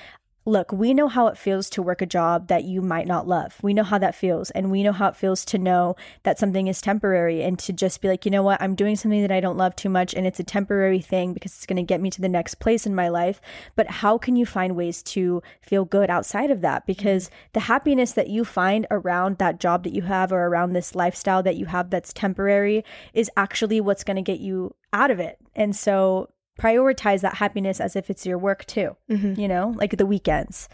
Look, 0.44 0.72
we 0.72 0.96
know 0.96 1.08
how 1.08 1.28
it 1.28 1.38
feels 1.38 1.70
to 1.70 1.84
work 1.84 2.02
a 2.02 2.08
job 2.08 2.48
that 2.48 2.64
you 2.64 2.82
might 2.82 3.06
not 3.06 3.28
love. 3.28 3.58
We 3.62 3.76
know 3.76 3.84
how 3.84 4.00
that 4.00 4.16
feels. 4.16 4.50
And 4.52 4.72
we 4.72 4.82
know 4.82 4.92
how 4.92 5.10
it 5.10 5.16
feels 5.16 5.46
to 5.46 5.60
know 5.60 5.96
that 6.24 6.40
something 6.40 6.66
is 6.66 6.82
temporary 6.82 7.44
and 7.44 7.60
to 7.60 7.72
just 7.72 8.02
be 8.02 8.08
like, 8.08 8.26
you 8.26 8.32
know 8.32 8.42
what, 8.42 8.60
I'm 8.60 8.74
doing 8.74 8.96
something 8.96 9.22
that 9.22 9.32
I 9.32 9.40
don't 9.40 9.58
love 9.58 9.76
too 9.76 9.90
much 9.90 10.16
and 10.16 10.26
it's 10.26 10.40
a 10.40 10.44
temporary 10.44 11.00
thing 11.00 11.34
because 11.34 11.54
it's 11.54 11.68
going 11.68 11.78
to 11.78 11.84
get 11.84 12.02
me 12.02 12.10
to 12.10 12.22
the 12.22 12.28
next 12.28 12.56
place 12.56 12.88
in 12.88 12.96
my 12.96 13.08
life. 13.08 13.40
But 13.76 13.88
how 13.92 14.18
can 14.18 14.36
you 14.36 14.48
find 14.48 14.76
ways 14.76 15.04
to 15.04 15.44
feel 15.62 15.86
good 15.86 16.10
outside 16.10 16.50
of 16.50 16.62
that? 16.62 16.88
Because 16.88 17.26
mm-hmm. 17.26 17.36
the 17.54 17.60
happiness 17.60 18.14
that 18.14 18.30
you 18.30 18.44
find 18.44 18.88
around 18.90 19.38
that 19.38 19.60
job 19.60 19.84
that 19.84 19.94
you 19.94 20.02
have 20.04 20.32
or 20.32 20.48
around 20.48 20.74
this 20.74 20.96
lifestyle 20.96 21.44
that 21.44 21.56
you 21.56 21.68
have 21.68 21.92
that's 21.92 22.14
temporary 22.14 22.84
is 23.14 23.30
actually 23.38 23.80
what's 23.80 24.04
going 24.04 24.16
to 24.16 24.24
get 24.24 24.40
you 24.40 24.74
out 24.92 25.12
of 25.12 25.20
it. 25.20 25.38
And 25.56 25.76
so 25.76 26.30
prioritize 26.60 27.22
that 27.22 27.36
happiness 27.36 27.79
as 27.79 27.96
if 27.96 28.10
it's 28.10 28.25
your 28.25 28.38
work 28.38 28.65
too 28.65 28.96
you 29.08 29.48
know 29.48 29.74
like 29.77 29.98
the 29.98 30.05
weekends 30.05 30.67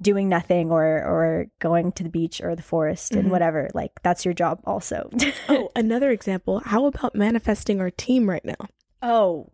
doing 0.00 0.28
nothing 0.28 0.70
or 0.70 0.84
or 0.84 1.46
going 1.60 1.92
to 1.92 2.02
the 2.02 2.08
beach 2.08 2.40
or 2.40 2.56
the 2.56 2.62
forest 2.62 3.12
and 3.14 3.30
whatever 3.30 3.70
like 3.74 3.92
that's 4.02 4.24
your 4.24 4.34
job 4.34 4.60
also 4.64 5.08
Oh, 5.48 5.70
another 5.76 6.10
example. 6.10 6.60
How 6.64 6.86
about 6.86 7.14
manifesting 7.14 7.80
our 7.80 7.90
team 7.90 8.28
right 8.28 8.44
now? 8.44 8.66
oh 9.02 9.50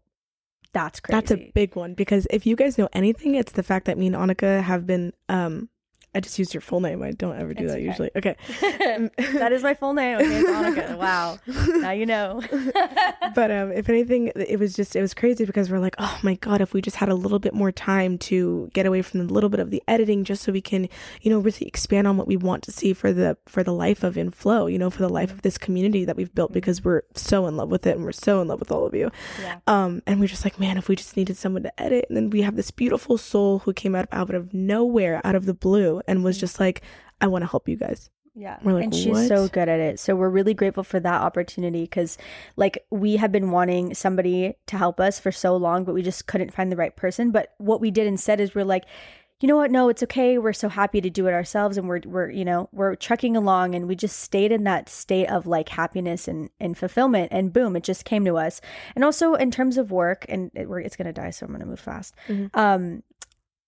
that's 0.72 1.00
crazy 1.00 1.16
That's 1.16 1.30
a 1.32 1.50
big 1.54 1.74
one 1.76 1.94
because 1.94 2.26
if 2.30 2.46
you 2.46 2.54
guys 2.56 2.78
know 2.78 2.88
anything, 2.92 3.34
it's 3.34 3.52
the 3.52 3.62
fact 3.64 3.86
that 3.86 3.98
me 3.98 4.06
and 4.06 4.14
Annika 4.16 4.62
have 4.62 4.86
been. 4.86 5.12
um 5.28 5.68
I 6.14 6.20
just 6.20 6.38
used 6.38 6.54
your 6.54 6.60
full 6.60 6.80
name. 6.80 7.02
I 7.02 7.12
don't 7.12 7.38
ever 7.38 7.54
do 7.54 7.64
It's 7.64 7.72
that 7.72 7.78
okay. 7.78 7.86
usually. 7.86 8.10
Okay. 8.16 8.36
that 9.38 9.52
is 9.52 9.62
my 9.62 9.74
full 9.74 9.94
name 9.94 10.18
okay 10.18 10.42
Annika 10.42 10.96
wow 10.96 11.38
now 11.80 11.90
you 11.90 12.06
know 12.06 12.40
but 13.34 13.50
um, 13.50 13.72
if 13.72 13.88
anything, 13.88 14.32
it 14.34 14.58
was 14.58 14.74
just 14.74 14.96
it 14.96 15.00
was 15.00 15.14
crazy 15.14 15.44
because 15.44 15.70
we're 15.70 15.78
like, 15.78 15.94
oh 15.98 16.18
my 16.22 16.34
god, 16.34 16.60
if 16.60 16.72
we 16.72 16.80
just 16.80 16.96
had 16.96 17.08
a 17.08 17.14
little 17.14 17.38
bit 17.38 17.54
more 17.54 17.72
time 17.72 18.18
to 18.18 18.70
get 18.72 18.86
away 18.86 19.02
from 19.02 19.26
the 19.26 19.32
little 19.32 19.50
bit 19.50 19.60
of 19.60 19.70
the 19.70 19.82
editing, 19.88 20.24
just 20.24 20.42
so 20.42 20.52
we 20.52 20.60
can, 20.60 20.88
you 21.22 21.30
know, 21.30 21.38
really 21.38 21.66
expand 21.66 22.06
on 22.06 22.16
what 22.16 22.26
we 22.26 22.36
want 22.36 22.62
to 22.64 22.72
see 22.72 22.92
for 22.92 23.12
the 23.12 23.36
for 23.46 23.62
the 23.62 23.72
life 23.72 24.02
of 24.02 24.16
Inflow, 24.16 24.66
you 24.66 24.78
know, 24.78 24.90
for 24.90 25.02
the 25.02 25.08
life 25.08 25.30
of 25.32 25.42
this 25.42 25.58
community 25.58 26.04
that 26.04 26.16
we've 26.16 26.34
built 26.34 26.52
because 26.52 26.84
we're 26.84 27.02
so 27.14 27.46
in 27.46 27.56
love 27.56 27.70
with 27.70 27.86
it 27.86 27.96
and 27.96 28.04
we're 28.04 28.12
so 28.12 28.40
in 28.40 28.48
love 28.48 28.60
with 28.60 28.72
all 28.72 28.86
of 28.86 28.94
you. 28.94 29.10
Yeah. 29.40 29.58
Um, 29.66 30.02
and 30.06 30.20
we're 30.20 30.28
just 30.28 30.44
like, 30.44 30.58
man, 30.58 30.76
if 30.76 30.88
we 30.88 30.96
just 30.96 31.16
needed 31.16 31.36
someone 31.36 31.62
to 31.62 31.80
edit, 31.82 32.06
and 32.08 32.16
then 32.16 32.30
we 32.30 32.42
have 32.42 32.56
this 32.56 32.70
beautiful 32.70 33.18
soul 33.18 33.60
who 33.60 33.72
came 33.72 33.94
out 33.94 34.08
of, 34.10 34.30
out 34.30 34.34
of 34.34 34.52
nowhere, 34.54 35.20
out 35.24 35.34
of 35.34 35.46
the 35.46 35.54
blue, 35.54 35.99
and 36.06 36.24
was 36.24 36.36
mm-hmm. 36.36 36.40
just 36.40 36.60
like, 36.60 36.82
I 37.20 37.26
want 37.26 37.42
to 37.42 37.50
help 37.50 37.68
you 37.68 37.76
guys. 37.76 38.10
Yeah. 38.34 38.58
Like, 38.62 38.84
and 38.84 38.94
she's 38.94 39.28
so 39.28 39.48
good 39.48 39.68
at 39.68 39.80
it. 39.80 39.98
So 39.98 40.14
we're 40.14 40.30
really 40.30 40.54
grateful 40.54 40.84
for 40.84 41.00
that 41.00 41.20
opportunity 41.20 41.82
because, 41.82 42.16
like, 42.56 42.78
we 42.90 43.16
have 43.16 43.32
been 43.32 43.50
wanting 43.50 43.92
somebody 43.94 44.54
to 44.66 44.78
help 44.78 45.00
us 45.00 45.18
for 45.18 45.32
so 45.32 45.56
long, 45.56 45.84
but 45.84 45.94
we 45.94 46.02
just 46.02 46.26
couldn't 46.26 46.54
find 46.54 46.70
the 46.70 46.76
right 46.76 46.94
person. 46.94 47.32
But 47.32 47.54
what 47.58 47.80
we 47.80 47.90
did 47.90 48.06
instead 48.06 48.40
is 48.40 48.54
we're 48.54 48.64
like, 48.64 48.84
you 49.40 49.48
know 49.48 49.56
what? 49.56 49.70
No, 49.70 49.88
it's 49.88 50.02
okay. 50.02 50.36
We're 50.36 50.52
so 50.52 50.68
happy 50.68 51.00
to 51.00 51.08
do 51.08 51.26
it 51.26 51.32
ourselves, 51.32 51.78
and 51.78 51.88
we're 51.88 52.00
we're 52.04 52.30
you 52.30 52.44
know 52.44 52.68
we're 52.72 52.94
trucking 52.94 53.38
along, 53.38 53.74
and 53.74 53.88
we 53.88 53.96
just 53.96 54.20
stayed 54.20 54.52
in 54.52 54.64
that 54.64 54.90
state 54.90 55.30
of 55.30 55.46
like 55.46 55.70
happiness 55.70 56.28
and 56.28 56.50
and 56.60 56.76
fulfillment, 56.76 57.32
and 57.32 57.50
boom, 57.50 57.74
it 57.74 57.82
just 57.82 58.04
came 58.04 58.26
to 58.26 58.36
us. 58.36 58.60
And 58.94 59.02
also 59.02 59.34
in 59.34 59.50
terms 59.50 59.78
of 59.78 59.90
work, 59.90 60.26
and 60.28 60.50
it, 60.54 60.68
we're, 60.68 60.80
it's 60.80 60.94
gonna 60.94 61.14
die, 61.14 61.30
so 61.30 61.46
I'm 61.46 61.52
gonna 61.52 61.64
move 61.64 61.80
fast. 61.80 62.14
Mm-hmm. 62.28 62.58
Um, 62.58 63.02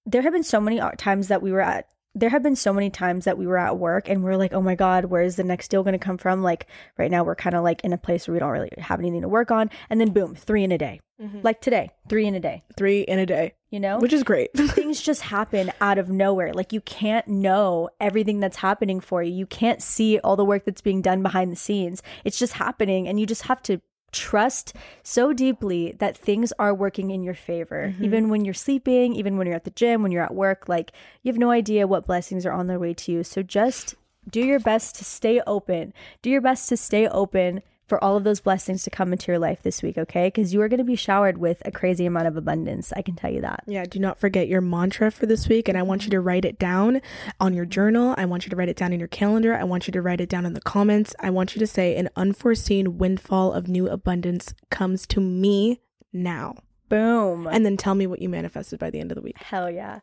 there 0.05 0.21
have 0.21 0.35
been 0.35 0.43
so 0.43 0.61
many 0.61 0.79
uh, 0.79 0.91
times 0.99 1.29
that 1.29 1.41
we 1.41 1.53
were 1.53 1.63
at 1.63 1.89
there 2.15 2.31
have 2.31 2.43
been 2.43 2.57
so 2.57 2.73
many 2.73 2.91
times 2.91 3.25
that 3.25 3.39
we 3.39 3.47
were 3.47 3.59
at 3.59 3.79
work 3.79 4.09
and 4.09 4.23
we're 4.23 4.37
like, 4.37 4.53
oh 4.53 4.61
my 4.61 4.75
God, 4.75 5.07
where's 5.07 5.37
the 5.37 5.45
next 5.45 5.69
deal 5.69 5.83
going 5.83 5.93
to 5.93 5.99
come 5.99 6.19
from? 6.19 6.43
Like 6.43 6.67
right 6.99 7.11
now, 7.11 7.25
we're 7.25 7.35
kind 7.35 7.57
of 7.57 7.65
like 7.65 7.83
in 7.83 7.93
a 7.93 7.99
place 7.99 8.29
where 8.29 8.35
we 8.35 8.39
don't 8.39 8.51
really 8.51 8.71
have 8.79 9.01
anything 9.01 9.23
to 9.23 9.29
work 9.29 9.51
on. 9.51 9.71
And 9.89 10.01
then 10.01 10.11
boom, 10.11 10.35
three 10.35 10.63
in 10.63 10.73
a 10.73 10.79
day. 10.79 11.01
Mm-hmm. 11.21 11.41
Like 11.43 11.61
today, 11.61 11.91
three 12.09 12.27
in 12.27 12.35
a 12.35 12.41
day, 12.41 12.65
Three 12.77 13.03
in 13.03 13.19
a 13.19 13.27
day, 13.27 13.55
you 13.71 13.79
know? 13.79 13.99
which 13.99 14.13
is 14.13 14.25
great. 14.25 14.51
things 14.57 15.01
just 15.01 15.23
happen 15.23 15.73
out 15.81 15.99
of 15.99 16.09
nowhere. 16.09 16.53
Like 16.53 16.73
you 16.73 16.81
can't 16.81 17.29
know 17.29 17.91
everything 18.01 18.41
that's 18.41 18.57
happening 18.57 19.01
for 19.01 19.23
you. 19.23 19.33
You 19.33 19.47
can't 19.47 19.81
see 19.81 20.19
all 20.19 20.37
the 20.37 20.45
work 20.45 20.65
that's 20.65 20.81
being 20.81 21.01
done 21.01 21.23
behind 21.23 21.53
the 21.53 21.57
scenes. 21.57 22.03
It's 22.25 22.39
just 22.39 22.55
happening 22.55 23.07
and 23.07 23.21
you 23.21 23.27
just 23.27 23.43
have 23.43 23.63
to 23.63 23.81
trust 24.13 24.75
so 25.03 25.33
deeply 25.33 25.95
that 25.99 26.17
things 26.17 26.53
are 26.59 26.75
working 26.75 27.11
in 27.11 27.23
your 27.23 27.35
favor. 27.35 27.89
Mm-hmm. 27.89 28.05
Even 28.05 28.29
when 28.29 28.45
you're 28.45 28.55
sleeping, 28.55 29.15
even 29.15 29.37
when 29.37 29.47
you're 29.47 29.57
at 29.57 29.65
the 29.65 29.71
gym, 29.71 30.03
when 30.03 30.13
you're 30.13 30.23
at 30.23 30.35
work, 30.35 30.69
like 30.69 30.93
you 31.23 31.33
have 31.33 31.39
no 31.39 31.51
idea 31.51 31.87
what 31.87 32.07
blessings 32.07 32.47
are 32.47 32.53
on 32.53 32.67
their 32.67 32.79
way 32.79 32.95
to 32.95 33.13
you. 33.13 33.25
So 33.25 33.43
just 33.43 33.95
do 34.29 34.41
your 34.41 34.61
best 34.61 34.95
to 34.97 35.05
stay 35.05 35.41
open. 35.47 35.93
Do 36.21 36.31
your 36.31 36.41
best 36.41 36.69
to 36.69 36.77
stay 36.77 37.09
open 37.09 37.63
for 37.87 38.03
all 38.03 38.17
of 38.17 38.25
those 38.25 38.41
blessings 38.41 38.83
to 38.85 38.91
come 38.91 39.13
into 39.13 39.31
your 39.31 39.39
life 39.39 39.63
this 39.63 39.83
week, 39.83 39.99
okay? 39.99 40.29
Because 40.29 40.55
you 40.55 40.63
are 40.63 40.69
going 40.69 40.79
to 40.79 40.85
be 40.85 40.97
showered 40.97 41.39
with 41.39 41.63
a 41.65 41.71
crazy 41.71 42.07
amount 42.07 42.27
of 42.27 42.37
abundance. 42.37 42.93
I 42.97 43.03
can 43.03 43.17
tell 43.17 43.31
you 43.31 43.41
that. 43.43 43.65
Yeah, 43.67 43.85
do 43.85 43.99
not 43.99 44.19
forget 44.19 44.49
your 44.49 44.61
mantra 44.61 45.11
for 45.11 45.27
this 45.27 45.49
week. 45.49 45.69
And 45.69 45.77
I 45.77 45.83
want 45.83 46.05
you 46.05 46.11
to 46.11 46.21
write 46.21 46.45
it 46.45 46.59
down 46.59 47.03
on 47.41 47.55
your 47.55 47.67
journal. 47.67 48.15
I 48.17 48.25
want 48.25 48.47
you 48.47 48.51
to 48.51 48.57
write 48.57 48.69
it 48.69 48.77
down 48.77 48.93
in 48.93 48.99
your 48.99 49.09
calendar. 49.09 49.55
I 49.55 49.65
want 49.65 49.87
you 49.87 49.93
to 49.93 50.03
write 50.03 50.21
it 50.21 50.29
down 50.29 50.47
in 50.47 50.55
the 50.55 50.61
comments. 50.61 51.15
I 51.21 51.31
want 51.31 51.55
you 51.55 51.61
to 51.61 51.67
say, 51.67 51.97
an 51.97 52.09
unforeseen 52.17 52.99
windfall 52.99 53.53
of 53.53 53.69
new 53.69 53.89
abundance 53.89 54.55
comes 54.71 55.07
to 55.09 55.21
me 55.21 55.81
now. 56.13 56.55
Boom. 56.89 57.47
And 57.47 57.65
then 57.65 57.79
tell 57.79 57.95
me 57.95 58.07
what 58.07 58.21
you 58.21 58.29
manifested 58.29 58.79
by 58.79 58.91
the 58.91 59.01
end 59.01 59.11
of 59.11 59.17
the 59.17 59.23
week. 59.23 59.39
Hell 59.39 59.71
yeah. 59.71 60.01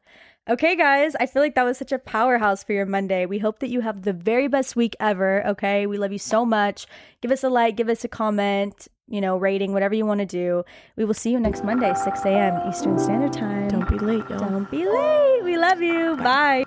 Okay, 0.49 0.75
guys, 0.75 1.15
I 1.19 1.27
feel 1.27 1.43
like 1.43 1.53
that 1.53 1.63
was 1.63 1.77
such 1.77 1.91
a 1.91 1.99
powerhouse 1.99 2.63
for 2.63 2.73
your 2.73 2.87
Monday. 2.87 3.27
We 3.27 3.37
hope 3.37 3.59
that 3.59 3.69
you 3.69 3.81
have 3.81 4.01
the 4.01 4.13
very 4.13 4.47
best 4.47 4.75
week 4.75 4.95
ever. 4.99 5.45
Okay, 5.45 5.85
we 5.85 5.99
love 5.99 6.11
you 6.11 6.17
so 6.17 6.43
much. 6.43 6.87
Give 7.21 7.29
us 7.29 7.43
a 7.43 7.49
like, 7.49 7.75
give 7.75 7.87
us 7.87 8.03
a 8.03 8.07
comment, 8.07 8.87
you 9.07 9.21
know, 9.21 9.37
rating, 9.37 9.73
whatever 9.73 9.93
you 9.93 10.07
want 10.07 10.21
to 10.21 10.25
do. 10.25 10.63
We 10.95 11.05
will 11.05 11.13
see 11.13 11.31
you 11.31 11.39
next 11.39 11.63
Monday, 11.63 11.93
6 11.93 12.25
a.m. 12.25 12.67
Eastern 12.67 12.97
Standard 12.97 13.33
Time. 13.33 13.67
Don't 13.67 13.87
be 13.87 13.99
late, 13.99 14.27
y'all. 14.27 14.39
Don't 14.39 14.71
be 14.71 14.87
late. 14.87 15.43
We 15.43 15.55
love 15.55 15.83
you. 15.83 16.17
Bye. 16.17 16.65